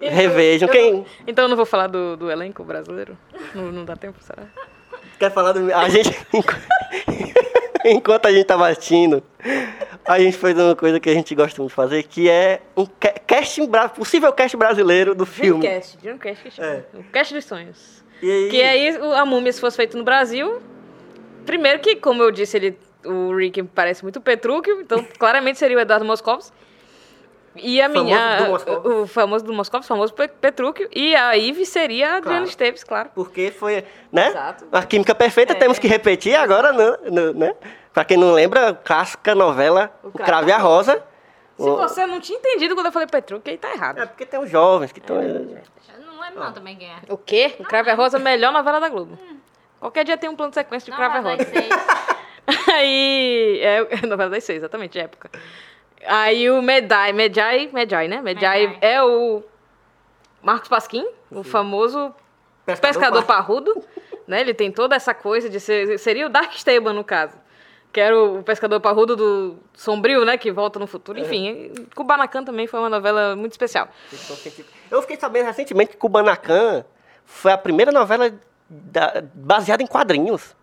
[0.00, 0.68] Revejam.
[0.68, 3.16] Eu Quem então eu não vou falar do, do elenco brasileiro?
[3.54, 4.44] Não, não dá tempo, será?
[5.18, 5.72] quer falar do.
[5.74, 6.10] A gente.
[7.84, 9.22] Enquanto a gente tava assistindo,
[10.06, 12.84] a gente fez uma coisa que a gente gosta muito de fazer, que é um
[12.84, 15.60] ca- casting, possível cast brasileiro do filme.
[15.62, 16.68] Dreamcast, Dreamcast que chama.
[16.68, 16.84] É.
[16.94, 18.04] O Cast dos Sonhos.
[18.22, 20.60] Aí, Que aí a múmia, se fosse feito no Brasil,
[21.46, 25.80] primeiro que, como eu disse, ele, o Rick parece muito Petrúquio, então claramente seria o
[25.80, 26.52] Eduardo Moscovitz.
[27.56, 28.48] E a Famoso minha.
[28.84, 30.88] o, o famoso do Moscovitz, famoso Pe- Petrúquio.
[30.94, 32.44] E a Ivy seria a Adriana Claro.
[32.50, 33.10] Esteves, claro.
[33.14, 34.28] Porque foi, né?
[34.28, 34.66] Exato.
[34.70, 35.56] A química perfeita, É.
[35.56, 36.96] temos que repetir agora, né?
[37.10, 37.54] no- né?
[37.92, 41.02] Pra quem não lembra, clássica novela O Cravo e a Rosa.
[41.58, 43.98] Se O- você não tinha entendido quando eu falei Petrúquio, aí tá errado.
[44.00, 45.20] É porque tem os jovens que estão.
[45.20, 45.44] Eu
[46.06, 46.96] não lembro não também quem é.
[47.08, 47.54] O quê?
[47.58, 49.18] O Cravo e a Rosa, a melhor novela da Globo.
[49.80, 51.46] Qualquer dia tem um plano de sequência de Não, Cravo e a Rosa.
[52.74, 53.60] Aí.
[53.62, 55.30] É, novela das seis, exatamente, de época.
[56.06, 58.20] Aí o Medai, Medjai, Medjai, né?
[58.22, 58.78] Medjai Medjai.
[58.80, 59.42] é o
[60.42, 62.14] Marcos Pasquim, o famoso
[62.80, 63.84] pescador pa- parrudo,
[64.26, 64.40] né?
[64.40, 65.98] Ele tem toda essa coisa de ser.
[65.98, 67.36] Seria o Dark Esteban, no caso.
[67.92, 70.38] Que era o pescador parrudo do Sombrio, né?
[70.38, 71.18] Que volta no futuro.
[71.18, 73.88] Enfim, Kubanacan também foi uma novela muito especial.
[74.90, 76.84] Eu fiquei sabendo recentemente que Kubanacan
[77.26, 78.32] foi a primeira novela
[78.68, 80.54] da- baseada em quadrinhos.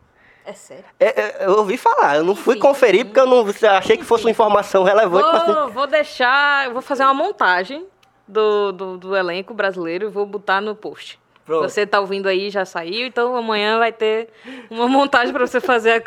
[0.47, 0.85] É sério.
[0.97, 3.45] É, é, eu ouvi falar, eu não fui conferir porque eu não
[3.77, 5.27] achei que fosse uma informação relevante.
[5.35, 6.67] assim, Vou, vou deixar.
[6.67, 7.85] eu Vou fazer uma montagem
[8.25, 11.19] do, do, do elenco brasileiro e vou botar no post.
[11.45, 11.63] Pronto.
[11.63, 14.29] Você tá ouvindo aí, já saiu, então amanhã vai ter
[14.69, 16.01] uma montagem pra você fazer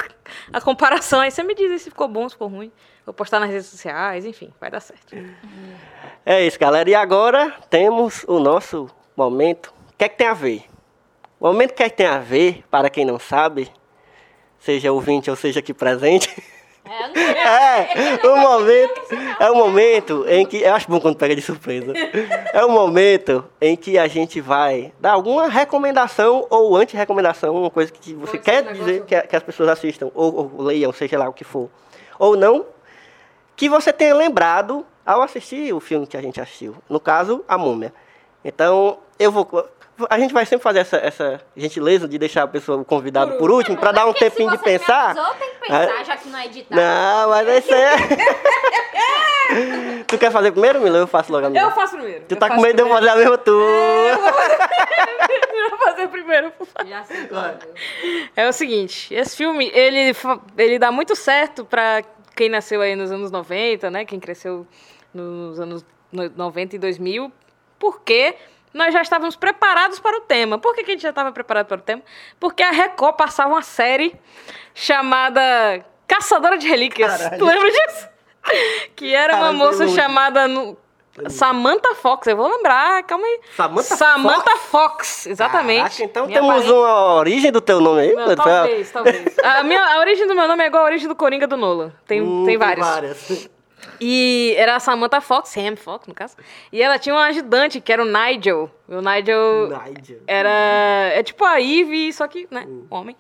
[0.52, 1.20] a, a comparação.
[1.20, 2.72] Aí você me diz se ficou bom, se ficou ruim.
[3.04, 5.14] Vou postar nas redes sociais, enfim, vai dar certo.
[6.24, 6.88] É isso, galera.
[6.88, 9.66] E agora temos o nosso momento.
[9.92, 10.64] O que é que tem a ver?
[11.38, 13.70] O momento que é que tem a ver, para quem não sabe,
[14.60, 16.30] seja ouvinte ou seja aqui presente,
[16.84, 18.20] É, não sei.
[18.22, 19.00] é o momento,
[19.38, 21.92] é o momento em que eu acho bom quando pega de surpresa.
[22.52, 27.92] É o momento em que a gente vai dar alguma recomendação ou anti-recomendação, uma coisa
[27.92, 31.28] que você Pode quer dizer que, que as pessoas assistam ou, ou leiam, seja lá
[31.28, 31.70] o que for,
[32.18, 32.66] ou não,
[33.54, 36.74] que você tenha lembrado ao assistir o filme que a gente assistiu.
[36.88, 37.92] No caso, A Múmia.
[38.44, 39.68] Então, eu vou.
[40.08, 43.50] A gente vai sempre fazer essa, essa gentileza de deixar a pessoa, o convidado por
[43.50, 45.10] último, para dar um tempinho se de pensar.
[45.10, 46.80] avisou, tem que pensar, já que não é editado.
[46.80, 47.90] Não, mas esse é.
[50.06, 50.96] tu quer fazer primeiro, Mila?
[50.98, 51.62] ou Eu faço logo a minha.
[51.62, 52.24] Eu faço primeiro.
[52.28, 52.94] Tu eu tá com medo de eu primeiro.
[53.06, 53.60] fazer a mesma tua.
[55.60, 56.88] Eu vou fazer primeiro, por favor.
[56.90, 57.28] Já sei.
[58.34, 60.16] É o seguinte, esse filme, ele,
[60.56, 62.02] ele dá muito certo pra
[62.34, 64.04] quem nasceu aí nos anos 90, né?
[64.04, 64.66] Quem cresceu
[65.12, 67.30] nos anos no- 90 e 2000,
[67.78, 68.34] porque
[68.72, 70.58] nós já estávamos preparados para o tema.
[70.58, 72.02] Por que, que a gente já estava preparado para o tema?
[72.38, 74.14] Porque a Record passava uma série
[74.74, 77.16] chamada Caçadora de Relíquias.
[77.16, 77.38] Caralho.
[77.38, 78.08] Tu lembra disso?
[78.96, 80.00] Que era uma Caralho, moça foi muito.
[80.00, 80.48] chamada...
[80.48, 80.76] no-
[81.28, 83.40] Samantha Fox, eu vou lembrar, calma aí.
[83.54, 85.82] Samantha Samantha Fox, exatamente.
[85.82, 88.12] Caraca, então Minha temos parente- uma origem do teu nome aí?
[88.14, 89.38] não, talvez, talvez.
[89.42, 91.92] A, minha, a origem do meu nome é igual a origem do Coringa do Nolan.
[92.06, 92.86] Tem, Hum, tem vários.
[92.86, 93.50] várias.
[94.00, 96.36] E era a Samantha Fox, Sam Fox, no caso.
[96.72, 98.70] E ela tinha um ajudante, que era o Nigel.
[98.88, 100.18] O Nigel Nigel.
[100.26, 100.48] era...
[101.14, 103.14] É tipo a Eve, só que, né, homem.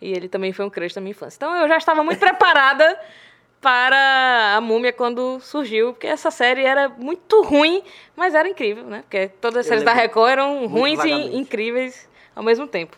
[0.00, 1.36] E ele também foi um crush da minha infância.
[1.36, 2.98] Então eu já estava muito preparada
[3.60, 5.92] para a Múmia quando surgiu.
[5.92, 7.82] Porque essa série era muito ruim,
[8.16, 9.02] mas era incrível, né?
[9.02, 12.96] Porque todas as Eu séries da Record eram ruins e incríveis ao mesmo tempo.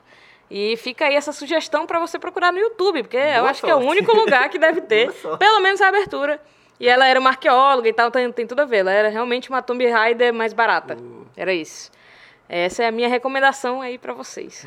[0.51, 3.71] E fica aí essa sugestão para você procurar no YouTube, porque eu Boa acho que
[3.71, 3.91] é o sorte.
[3.91, 5.39] único lugar que deve ter, sorte.
[5.39, 6.41] pelo menos a abertura.
[6.79, 8.79] E ela era uma arqueóloga e tal, tem, tem tudo a ver.
[8.79, 10.97] Ela era realmente uma Tomb Raider mais barata.
[11.01, 11.24] Hum.
[11.37, 11.91] Era isso.
[12.49, 14.64] Essa é a minha recomendação aí pra vocês.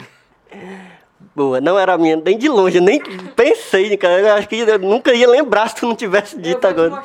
[1.36, 3.01] Boa, não era a minha, nem de longe, eu nem
[3.36, 4.20] pensei, cara.
[4.22, 7.03] Eu acho que eu nunca ia lembrar se tu não tivesse dito agora.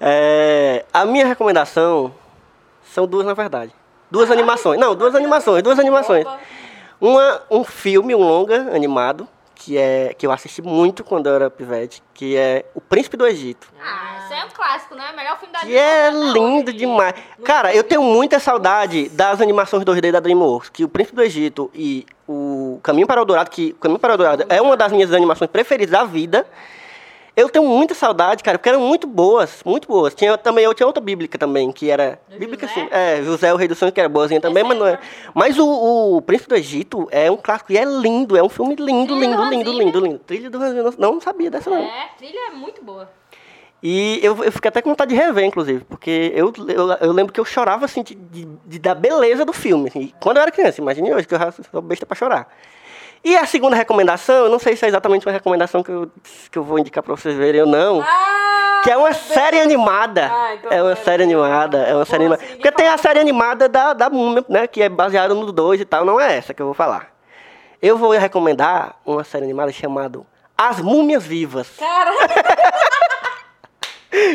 [0.00, 2.14] É, a minha recomendação
[2.84, 3.72] são duas, na verdade.
[4.10, 4.78] Duas animações.
[4.78, 6.24] Não, duas animações, duas animações.
[7.00, 11.50] Uma, um filme, um longa animado, que, é, que eu assisti muito quando eu era
[11.50, 13.68] pivete, que é O Príncipe do Egito.
[13.82, 15.12] Ah, isso é um clássico, né?
[15.16, 16.78] Melhor filme da Que é Disney até lindo hoje.
[16.78, 17.14] demais.
[17.42, 21.70] Cara, eu tenho muita saudade das animações 2D da DreamWorks, que o Príncipe do Egito
[21.74, 24.92] e o Caminho para o Dourado, que o Caminho para o Dourado é uma das
[24.92, 26.46] minhas animações preferidas da vida.
[27.36, 30.14] Eu tenho muita saudade, cara, porque eram muito boas, muito boas.
[30.14, 32.80] Tinha também, eu tinha outra bíblica também, que era bíblica José?
[32.80, 34.98] sim, é, José o Rei do Sonho, que era boazinha também, Essa mas não é.
[35.34, 38.74] Mas o, o Príncipe do Egito é um clássico e é lindo, é um filme
[38.74, 40.18] lindo, Trilha do lindo, lindo, lindo, lindo.
[40.20, 41.76] Trilha do Zimmer, não, não sabia dessa não.
[41.76, 43.06] É, trilha é muito boa.
[43.82, 47.34] E eu, eu fiquei até com vontade de rever, inclusive, porque eu, eu, eu lembro
[47.34, 49.88] que eu chorava, assim, de, de- de- da beleza do filme.
[49.88, 50.10] assim.
[50.18, 51.38] quando eu era criança, imagine hoje, que eu
[51.70, 52.48] sou besta pra chorar.
[53.26, 56.08] E a segunda recomendação, eu não sei se é exatamente uma recomendação que eu,
[56.48, 58.00] que eu vou indicar pra vocês verem ou não,
[58.84, 60.30] Que é uma série animada.
[60.32, 61.78] Ah, então é uma série animada.
[61.78, 62.44] É uma série animada.
[62.52, 64.68] Porque tem a série animada da, da Múmia, né?
[64.68, 66.04] Que é baseada no 2 e tal.
[66.04, 67.08] Não é essa que eu vou falar.
[67.82, 70.20] Eu vou recomendar uma série animada chamada
[70.56, 71.68] As Múmias Vivas.
[71.80, 72.12] Cara,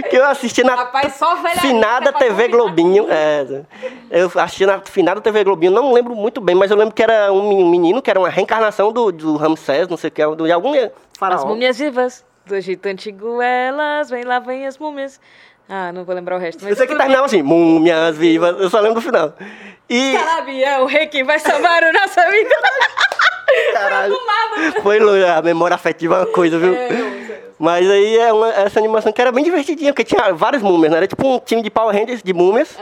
[0.09, 3.07] Que eu assisti na rapaz, só velha finada TV Globinho.
[3.09, 3.45] É,
[4.09, 7.31] eu assisti na finada TV Globinho, não lembro muito bem, mas eu lembro que era
[7.31, 10.73] um menino, que era uma reencarnação do, do Ramsés, não sei o que, de algum
[10.73, 11.45] As faraó.
[11.45, 15.19] múmias vivas, do Egito Antigo, elas, vem lá, vem as múmias.
[15.67, 16.67] Ah, não vou lembrar o resto.
[16.67, 19.33] Eu sei que terminava assim, múmias vivas, eu só lembro do final.
[19.89, 20.15] E,
[20.63, 22.49] é o rei que vai salvar o nosso amigo.
[23.73, 24.17] caralho,
[24.81, 26.73] foi longe, a memória afetiva é uma coisa, viu?
[27.59, 30.97] Mas aí é uma, essa animação que era bem divertidinha, porque tinha várias múmias, né?
[30.97, 32.75] Era tipo um time de Power Rangers de múmias.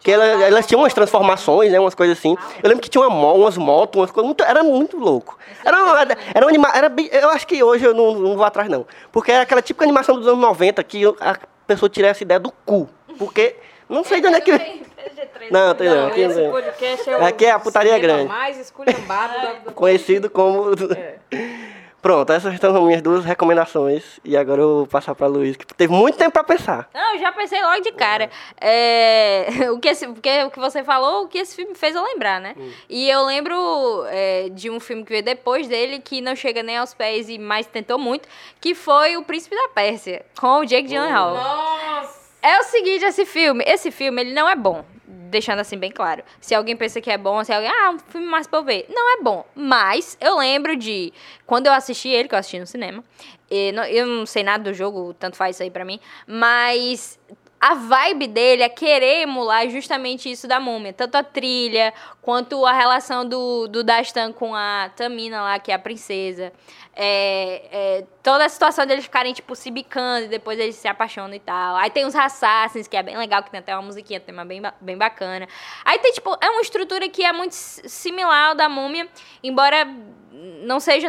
[0.00, 1.78] Que ela- elas tinham umas transformações, né?
[1.78, 2.34] Umas coisas assim.
[2.62, 4.26] Eu lembro que tinha uma, umas motos, umas coisas.
[4.26, 5.38] Muito, era muito louco.
[5.64, 8.44] Era uma, era uma anima, era bem- Eu acho que hoje eu não, não vou
[8.44, 8.84] atrás, não.
[9.12, 12.50] Porque era aquela típica animação dos anos 90 que a pessoa tira essa ideia do
[12.64, 12.88] cu.
[13.18, 13.54] Porque.
[13.88, 14.52] Não sei de onde é que.
[15.50, 16.06] Não, tem não.
[16.06, 16.50] Aqui, não esse tem.
[16.50, 18.28] podcast é o Aqui é a putaria grande.
[18.28, 19.72] mais esculhambado da, da...
[19.72, 20.70] Conhecido como.
[22.02, 24.18] Pronto, essas são as minhas duas recomendações.
[24.24, 26.90] E agora eu vou passar pra Luiz, que teve muito tempo pra pensar.
[26.92, 28.28] Não, eu já pensei logo de cara.
[28.60, 32.02] É, o, que esse, porque, o que você falou, o que esse filme fez eu
[32.02, 32.56] lembrar, né?
[32.88, 36.76] E eu lembro é, de um filme que veio depois dele, que não chega nem
[36.76, 38.28] aos pés e mais tentou muito,
[38.60, 41.34] que foi O Príncipe da Pérsia, com o Jake Gyllenhaal.
[41.34, 41.71] Nossa!
[42.42, 44.84] É o seguinte, esse filme, esse filme, ele não é bom.
[45.06, 46.22] Deixando assim bem claro.
[46.40, 48.84] Se alguém pensa que é bom, se alguém, ah, um filme mais pra eu ver.
[48.90, 49.46] Não é bom.
[49.54, 51.12] Mas eu lembro de
[51.46, 53.02] quando eu assisti ele, que eu assisti no cinema.
[53.54, 56.00] e não- eu não sei nada do jogo, tanto faz isso aí pra mim.
[56.26, 57.18] Mas
[57.62, 60.92] a vibe dele é querer emular justamente isso da múmia.
[60.92, 65.74] Tanto a trilha, quanto a relação do, do Dastan com a Tamina lá, que é
[65.76, 66.52] a princesa.
[66.92, 71.34] É, é, toda a situação deles ficarem, tipo, se bicando e depois eles se apaixonam
[71.34, 71.76] e tal.
[71.76, 74.60] Aí tem os Assassins, que é bem legal, que tem até uma musiquinha, tema bem,
[74.80, 75.46] bem bacana.
[75.84, 79.08] Aí tem, tipo, é uma estrutura que é muito similar ao da múmia,
[79.40, 79.86] embora
[80.64, 81.08] não seja,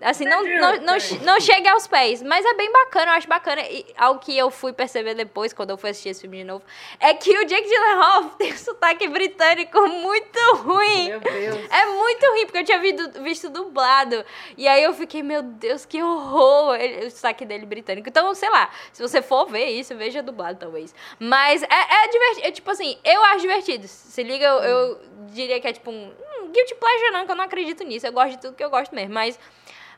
[0.00, 2.22] assim, não, não, não, não chegue aos pés.
[2.22, 3.62] Mas é bem bacana, eu acho bacana.
[3.62, 6.64] E algo que eu fui perceber depois, quando eu fui assistir esse filme de novo,
[6.98, 11.08] é que o Jake Gyllenhaal tem um sotaque britânico muito ruim.
[11.10, 11.70] Meu Deus.
[11.70, 14.24] É muito ruim, porque eu tinha visto, visto dublado.
[14.56, 18.08] E aí eu fiquei, meu Deus, que horror ele- o sotaque dele britânico.
[18.08, 20.94] Então, sei lá, se você for ver isso, veja dublado, talvez.
[21.18, 22.46] Mas é, é divertido.
[22.48, 23.86] É, tipo assim, eu acho divertido.
[23.86, 25.00] Se liga, eu, eu
[25.32, 26.12] diria que é tipo um.
[26.52, 28.06] Guilty pleasure, não, que eu não acredito nisso.
[28.08, 29.14] Eu gosto de tudo que eu gosto mesmo.
[29.14, 29.38] Mas.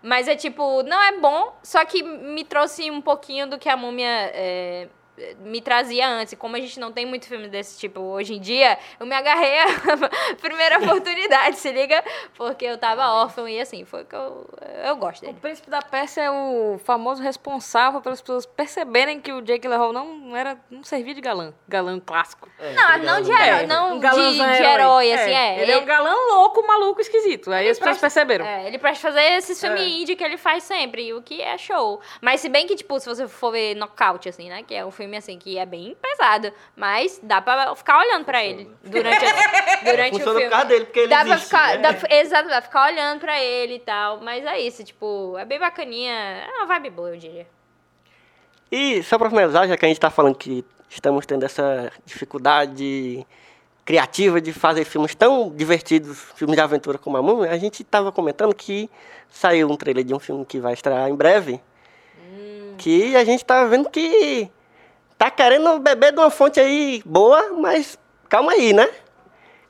[0.05, 3.76] Mas é tipo, não é bom, só que me trouxe um pouquinho do que a
[3.76, 4.88] múmia é,
[5.40, 6.32] me trazia antes.
[6.32, 9.14] E como a gente não tem muito filme desse tipo hoje em dia, eu me
[9.14, 9.66] agarrei à
[10.40, 12.02] primeira oportunidade, se liga?
[12.36, 14.48] Porque eu tava órfão e assim, foi que eu,
[14.84, 15.38] eu gosto O dele.
[15.40, 20.36] Príncipe da Pérsia é o famoso responsável pelas pessoas perceberem que o Jake Gyllenhaal não
[20.36, 22.48] era, não servia de galã, galã clássico.
[22.74, 25.62] Não, não de herói, não Um de, galãzão de herói, assim, é.
[25.62, 27.50] Ele é um galã louco, maluco, esquisito.
[27.52, 28.44] Aí as pessoas perceberam.
[28.46, 29.86] É, ele presta fazer esses filmes É.
[29.88, 32.00] indie que ele faz sempre, o que é show.
[32.20, 34.62] Mas se bem que, tipo, se você for ver Knockout, assim, né?
[34.62, 36.52] Que é um filme, assim, que é bem pesado.
[36.76, 40.44] Mas dá pra ficar olhando pra ele durante, a- durante o Funciona filme.
[40.44, 41.92] por causa dele, porque ele dá pra existe, ficar, né?
[41.92, 44.20] dá- Exato, dá pra ficar olhando pra ele e tal.
[44.20, 46.12] Mas é isso, tipo, é bem bacaninha.
[46.12, 47.46] É uma vibe boa, eu diria.
[48.70, 53.26] E só para finalizar, já que a gente está falando que estamos tendo essa dificuldade
[53.84, 58.12] criativa de fazer filmes tão divertidos, filmes de aventura como a Múmia, a gente estava
[58.12, 58.88] comentando que
[59.28, 61.60] saiu um trailer de um filme que vai estrear em breve,
[62.78, 64.48] que a gente tá vendo que
[65.22, 67.96] tá querendo beber de uma fonte aí boa, mas
[68.28, 68.90] calma aí, né?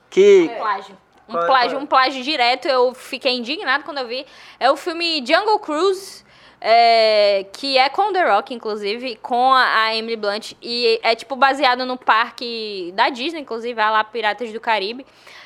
[0.09, 0.97] Que Plágio.
[1.29, 1.85] Um é, plágio, qual é?
[1.85, 2.67] um plágio direto.
[2.67, 4.25] Eu fiquei indignado quando eu vi.
[4.59, 6.25] É o filme Jungle Cruise.
[6.59, 10.53] é, que é com The Rock, inclusive, com a, a Emily Blunt.
[10.63, 15.05] E é, tipo, baseado no parque da Disney, inclusive, vai lá Piratas do Caribe.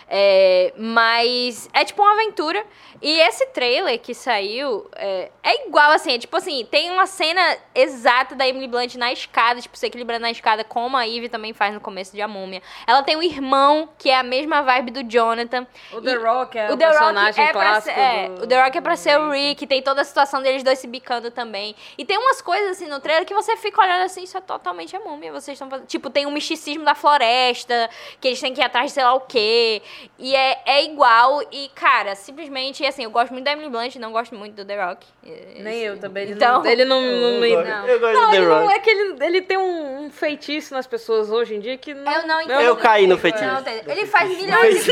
[0.08, 2.64] É, mas é tipo uma aventura.
[3.02, 7.42] E esse trailer que saiu é, é igual, assim, é tipo assim, tem uma cena
[7.74, 11.52] exata da Emily Blunt na escada, tipo, se equilibrando na escada, como a Eve também
[11.52, 12.62] faz no começo de A Múmia.
[12.86, 15.66] Ela tem um irmão que é a mesma vibe do Jonathan.
[15.92, 17.94] O The Rock é o, personagem é clássico.
[17.94, 20.40] ser, é, do- o The Rock é pra ser o Rick, tem toda a situação
[20.40, 21.74] deles dois se bicando também.
[21.98, 24.96] E tem umas coisas assim no trailer que você fica olhando assim, isso é totalmente
[24.96, 25.32] a múmia.
[25.32, 25.86] Vocês estão fazendo.
[25.86, 27.90] Tipo, tem um misticismo da floresta,
[28.20, 29.82] que eles têm que ir atrás de sei lá o quê.
[30.18, 31.42] E é, é igual.
[31.52, 34.84] E, cara, simplesmente, assim, eu gosto muito da Emily Blunt, não gosto muito do The
[34.84, 35.06] Rock.
[35.58, 36.24] Nem eu também.
[36.24, 37.86] Ele Então- não, ele não, não, gosto, não.
[37.88, 38.74] eu gosto Não, de The ele não Rock.
[38.74, 42.12] é que ele, ele tem um, um feitiço nas pessoas hoje em dia que não.
[42.12, 42.60] Eu não entendo.
[42.60, 43.44] Eu caí no Não feitiço.
[43.86, 44.90] Ele faz milhões de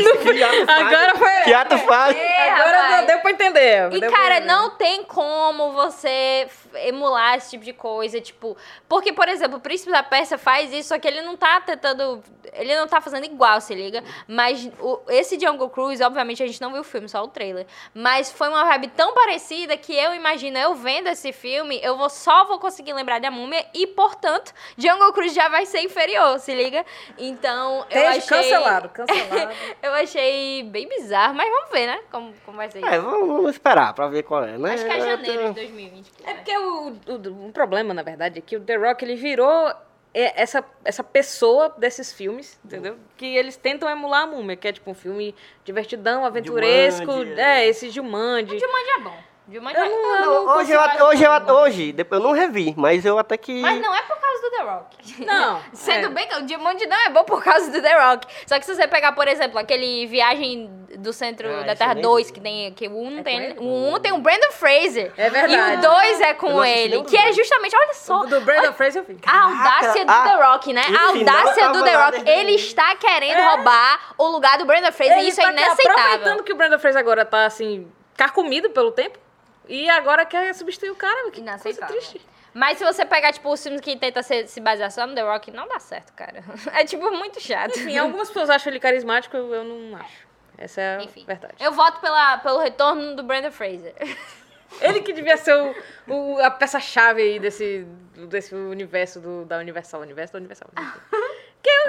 [0.67, 1.41] Agora foi.
[1.43, 2.15] Teatro faz.
[2.17, 3.07] É, Agora rapaz.
[3.07, 3.93] deu pra entender.
[3.93, 4.45] E, cara, entender.
[4.53, 6.47] não tem como você
[6.85, 8.57] emular esse tipo de coisa, tipo.
[8.87, 12.23] Porque, por exemplo, o Príncipe da Pérsia faz isso, só que ele não tá tentando.
[12.53, 14.03] Ele não tá fazendo igual, se liga.
[14.27, 17.65] Mas o- esse Jungle Cruise, obviamente, a gente não viu o filme, só o trailer.
[17.93, 22.09] Mas foi uma vibe tão parecida que eu imagino, eu vendo esse filme, eu vou,
[22.09, 26.53] só vou conseguir lembrar da múmia e, portanto, Jungle Cruise já vai ser inferior, se
[26.53, 26.85] liga?
[27.17, 28.21] Então, eu achei.
[28.21, 29.51] cancelado, cancelado.
[29.81, 31.99] eu achei bem bizarro, mas vamos ver, né?
[32.11, 32.87] Como, como vai ser isso.
[32.87, 34.73] É, vamos, vamos esperar pra ver qual é, né?
[34.73, 36.11] Acho que é janeiro de Eu- 2020.
[36.23, 39.73] É porque o, o, o problema, na verdade, é que o The Rock ele virou
[40.15, 42.97] é, essa, essa pessoa desses filmes, entendeu?
[43.17, 45.35] Que eles tentam emular a múmia, que é tipo um filme
[45.65, 47.67] divertidão, aventuresco, Jumanji, é, é.
[47.67, 48.57] esse Jumanji.
[48.57, 49.17] Jumanji é bom.
[49.47, 50.15] Jumanji Eu é não- bom.
[50.15, 53.61] eu não Hoje, eu, hoje, eu, hoje, eu não revi, mas eu até que.
[53.61, 54.95] Mas não é por causa do The Rock.
[55.25, 56.09] Não, Sendo é.
[56.09, 58.27] bem que o Jumanji não é bom por causa do The Rock.
[58.47, 61.95] Só que se você pegar, por exemplo, aquele Viagem do Centro Ah, da Terra eu
[61.95, 62.33] nem 2, vi.
[62.33, 65.13] que tem que o 1 não É tem, o 1 tem o Brandon Fraser.
[65.17, 65.73] É verdade.
[65.73, 68.73] E o 2 é Eu com ele, que é justamente, olha só, O do Brandon
[68.73, 69.19] Fraser eu vi.
[69.27, 70.81] A audácia do The Rock, né?
[70.87, 72.29] A audácia do The Rock.
[72.29, 75.17] Ele está querendo roubar o lugar do Brandon Fraser.
[75.19, 76.03] Ele Isso é tá inaceitável.
[76.03, 79.19] Aproveitando que o Brandon Fraser agora tá assim, carcomido pelo tempo.
[79.67, 81.31] E agora quer substituir o cara.
[81.31, 82.21] Que coisa triste.
[82.53, 85.21] Mas se você pegar, tipo, os filmes que tentam se, se basear só no The
[85.23, 86.41] Rock, não dá certo, cara.
[86.73, 87.77] É, tipo, muito chato.
[87.77, 90.25] Enfim, algumas pessoas acham ele carismático, eu, eu não acho.
[90.57, 91.25] Essa é a Enfim.
[91.25, 91.55] verdade.
[91.59, 93.93] Eu voto pela, pelo retorno do Brandon Fraser.
[94.81, 95.75] Ele que devia ser o,
[96.07, 97.85] o- a peça-chave aí desse,
[98.27, 100.01] desse universo do, da Universal.
[100.01, 100.69] Universo da Universal.
[100.75, 100.81] que,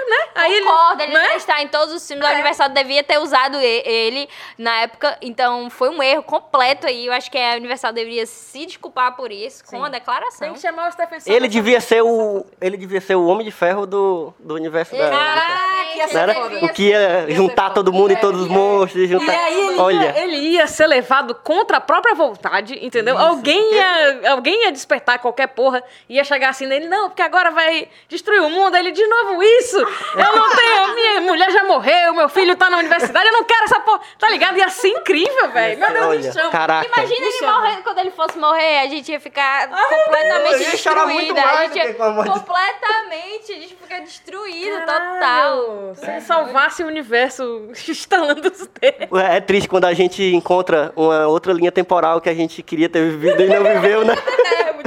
[0.07, 0.17] né?
[0.35, 1.27] Aí ele, Concordo, ele né?
[1.27, 5.69] não está em todos os filmes da Universal, devia ter usado ele na época, então
[5.69, 7.07] foi um erro completo aí.
[7.07, 9.85] Eu acho que a Universal deveria se desculpar por isso, com Sim.
[9.85, 10.47] a declaração.
[10.47, 12.45] Tem que chamar o Stephen Sommers Ele devia ser o.
[12.61, 15.09] Ele devia ser o Homem de Ferro do, do universo da.
[15.09, 16.33] Caraca, ia ser Não era?
[16.33, 16.65] foda.
[16.65, 19.03] O que ia juntar todo mundo e todos os monstros.
[19.03, 19.33] e Juntar...
[19.33, 19.97] E aí ele, Olha.
[19.97, 23.17] ia, ele ia ser levado contra a própria vontade, entendeu?
[23.17, 27.87] alguém, ia, alguém ia despertar qualquer porra, ia chegar assim nele, não, porque agora vai
[28.07, 28.75] destruir o mundo.
[28.75, 29.77] Ele, de novo, isso!
[30.15, 33.63] Eu não tenho, minha mulher já morreu, meu filho tá na universidade, eu não quero
[33.65, 33.99] essa porra.
[34.17, 34.57] Tá ligado?
[34.57, 35.79] Ia ser incrível, velho.
[35.79, 36.49] Meu Deus, me chama.
[36.51, 36.87] caraca.
[36.87, 37.59] Imagina Me ele chama.
[37.59, 41.13] morrendo, quando ele fosse morrer, a gente ia ficar completamente eu ia chorar destruída.
[41.13, 42.29] muito mais a gente ia com a morte.
[42.31, 45.95] completamente, a gente fica destruído, total.
[45.95, 49.19] Se salvasse o universo instalando os dedos.
[49.21, 53.01] É triste quando a gente encontra uma outra linha temporal que a gente queria ter
[53.09, 54.15] vivido e não viveu, né?
[54.67, 54.86] É muito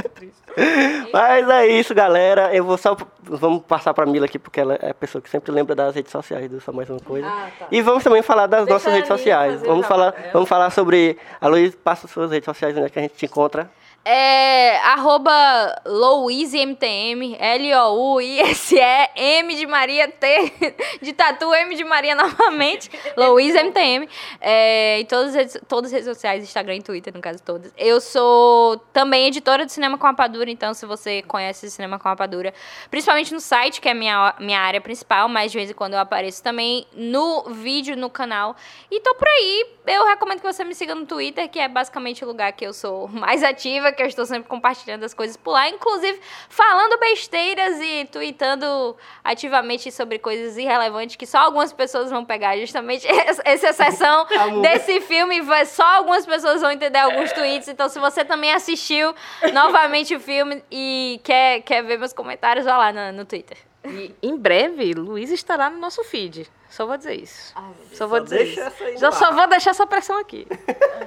[1.13, 2.53] Mas é isso, galera.
[2.53, 2.95] Eu vou só.
[3.23, 6.11] Vamos passar pra Mila aqui, porque ela é a pessoa que sempre lembra das redes
[6.11, 7.27] sociais do Só Mais Uma Coisa.
[7.27, 7.67] Ah, tá.
[7.71, 9.61] E vamos também falar das Deixa nossas redes sociais.
[9.61, 11.17] Vamos falar, vamos falar sobre.
[11.39, 13.69] A Luiz, passa suas redes sociais onde é que a gente te encontra.
[14.03, 24.09] É arroba LouiseMTM, L-O-U-I-S-E, M de Maria T, de Tatu, M de Maria novamente, LouiseMTM.
[24.39, 27.71] É, em todas as, redes, todas as redes sociais, Instagram e Twitter, no caso todas.
[27.77, 32.55] Eu sou também editora de Cinema com Rapadura, então se você conhece Cinema com Rapadura,
[32.89, 35.93] principalmente no site, que é a minha, minha área principal, mas de vez em quando
[35.93, 38.55] eu apareço também no vídeo, no canal.
[38.89, 42.23] E tô por aí, eu recomendo que você me siga no Twitter, que é basicamente
[42.23, 45.51] o lugar que eu sou mais ativa, que eu estou sempre compartilhando as coisas por
[45.51, 46.19] lá, inclusive
[46.49, 52.57] falando besteiras e tweetando ativamente sobre coisas irrelevantes que só algumas pessoas vão pegar.
[52.57, 54.25] Justamente essa exceção
[54.61, 57.67] desse filme, vai- só algumas pessoas vão entender alguns tweets.
[57.67, 59.13] Então, se você também assistiu
[59.53, 63.57] novamente o filme e quer, quer ver meus comentários, vá lá no, no Twitter.
[63.85, 66.47] E em breve, Luiz estará no nosso feed.
[66.71, 67.53] Só vou dizer isso.
[67.93, 69.05] Só vou Só dizer deixa isso.
[69.09, 69.13] ar.
[69.13, 70.47] só vou deixar essa pressão aqui.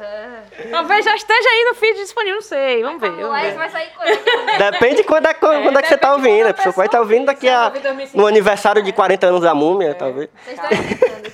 [0.70, 2.82] Talvez já esteja aí no feed disponível, não sei.
[2.82, 3.10] Vamos ver.
[3.10, 3.54] Vamos ver.
[3.54, 4.20] vai sair coisa.
[4.70, 6.42] Depende de quando é, quando é que você tá de ouvindo.
[6.42, 7.64] quando A pessoa pode estar pessoa ouvindo daqui a.
[7.64, 8.18] ouve em 2005.
[8.18, 10.28] No aniversário de 40 anos da múmia, talvez.
[10.44, 11.24] Vocês estão.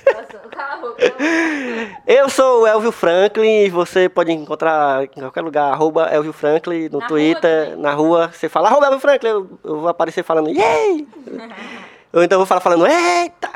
[2.07, 6.99] Eu sou o Elvio Franklin, você pode encontrar em qualquer lugar, arroba Elvio Franklin, no
[6.99, 7.81] Na rua Twitter, também.
[7.81, 11.07] na rua, você fala, arroba Elvio Franklin, eu, eu vou aparecer falando, yay!
[12.13, 13.49] Ou então eu vou falar falando, eita!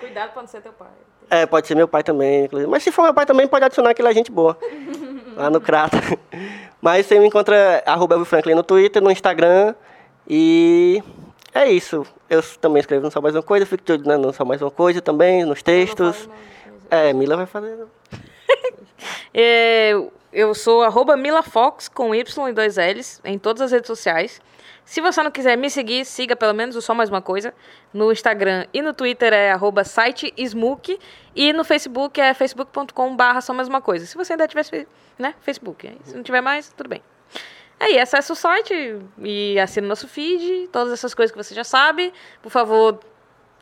[0.00, 0.88] Cuidado pra não ser teu pai.
[1.28, 2.68] É, pode ser meu pai também, inclusive.
[2.68, 4.58] Mas se for meu pai também, pode adicionar que ele é gente boa.
[5.36, 5.98] lá no Crata.
[6.80, 9.74] Mas você me encontra arroba Franklin no Twitter, no Instagram.
[10.26, 11.02] E
[11.54, 12.06] é isso.
[12.28, 14.62] Eu também escrevo no Só Mais Uma Coisa, fico de olho né, no Só Mais
[14.62, 16.28] Uma Coisa também, nos textos.
[16.90, 17.76] É, Mila vai fazer.
[19.32, 19.92] É,
[20.30, 24.42] eu sou arroba milafox com Y e dois L's em todas as redes sociais.
[24.90, 27.54] Se você não quiser me seguir, siga pelo menos o Só Mais Uma Coisa.
[27.94, 30.98] No Instagram e no Twitter é arroba site Smook.
[31.32, 34.04] E no Facebook é facebook.com barra Só Mais Uma Coisa.
[34.04, 35.96] Se você ainda tiver né, Facebook.
[36.02, 37.00] Se não tiver mais, tudo bem.
[37.78, 42.12] Aí, acesse o site e assine nosso feed, todas essas coisas que você já sabe.
[42.42, 42.98] Por favor,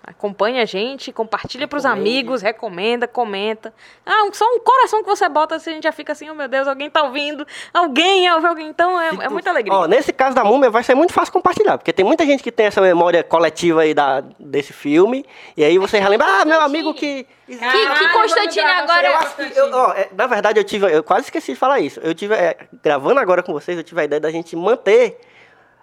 [0.03, 3.75] Acompanha a gente, compartilha pros amigos, recomenda, comenta.
[4.07, 6.49] Ah, só um coração que você bota, assim, a gente já fica assim, oh meu
[6.49, 7.47] Deus, alguém tá ouvindo.
[7.75, 8.69] Alguém ouve alguém.
[8.69, 9.73] Então é, é muita alegria.
[9.77, 12.51] Ó, nesse caso da múmia vai ser muito fácil compartilhar, porque tem muita gente que
[12.51, 15.27] tem essa memória coletiva aí da, desse filme,
[15.57, 17.27] e aí você relembra, ah, meu amigo que...
[17.47, 19.07] Que, que Constantine agora.
[19.09, 21.81] Eu acho que, eu- ó, é, na verdade, eu tive, eu quase esqueci de falar
[21.81, 21.99] isso.
[22.01, 25.19] Eu tive, é, gravando agora com vocês, eu tive a ideia da gente manter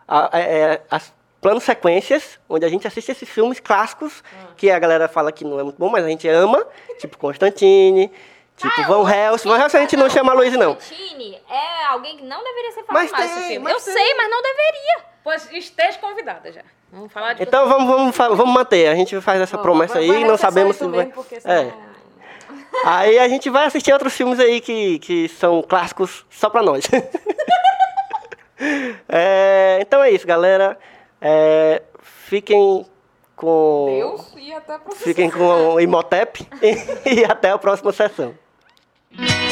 [0.08, 1.12] a- é, é, as
[1.46, 4.24] planos sequências, onde a gente assiste esses filmes clássicos,
[4.58, 6.66] que a galera fala que não é muito bom, mas a gente ama,
[6.98, 8.12] tipo Constantine,
[8.58, 9.48] tipo Van Helsing.
[9.48, 10.74] Van Helsing a gente não chama a Luiz, não.
[10.74, 13.60] Constantine é alguém que não deveria ser Mas falado mais tem, filme.
[13.60, 13.94] mas Eu tem.
[13.94, 15.06] sei, mas não deveria.
[15.24, 16.64] Pois esteja convidada já.
[16.92, 18.88] Vamos falar de Então vamos, vamos, vamos manter.
[18.88, 21.14] A gente faz essa promessa aí, não sabemos se vai.
[21.46, 21.72] É.
[22.86, 26.86] Aí a gente vai assistir outros filmes aí que, que são clássicos só pra nós.
[29.10, 30.80] É, então é isso, galera.
[31.28, 32.86] É, fiquem
[33.36, 33.86] com.
[33.90, 35.40] Deus e até pra Fiquem com
[35.74, 36.76] o Imhotep e,
[37.22, 38.36] e até a próxima sessão.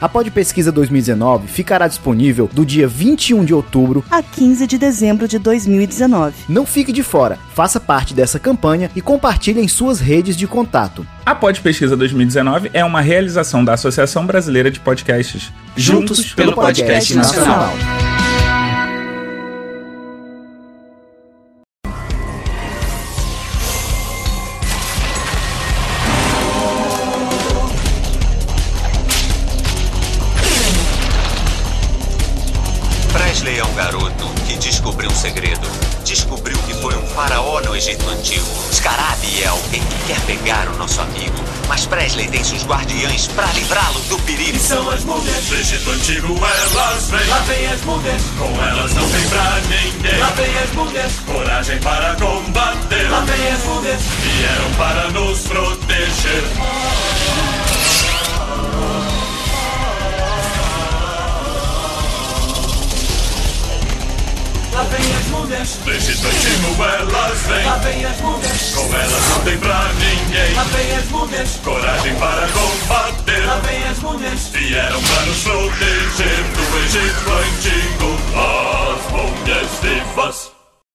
[0.00, 4.04] A Pod Pesquisa 2019 ficará disponível do dia 21 de outubro.
[4.10, 6.34] A 15 de dezembro de 2019.
[6.48, 11.06] Não fique de fora, faça parte dessa campanha e compartilhe em suas redes de contato.
[11.24, 15.52] A Pod Pesquisa 2019 é uma realização da Associação Brasileira de Podcasts.
[15.76, 17.70] Juntos, pelo podcast nacional.
[17.70, 18.07] Presley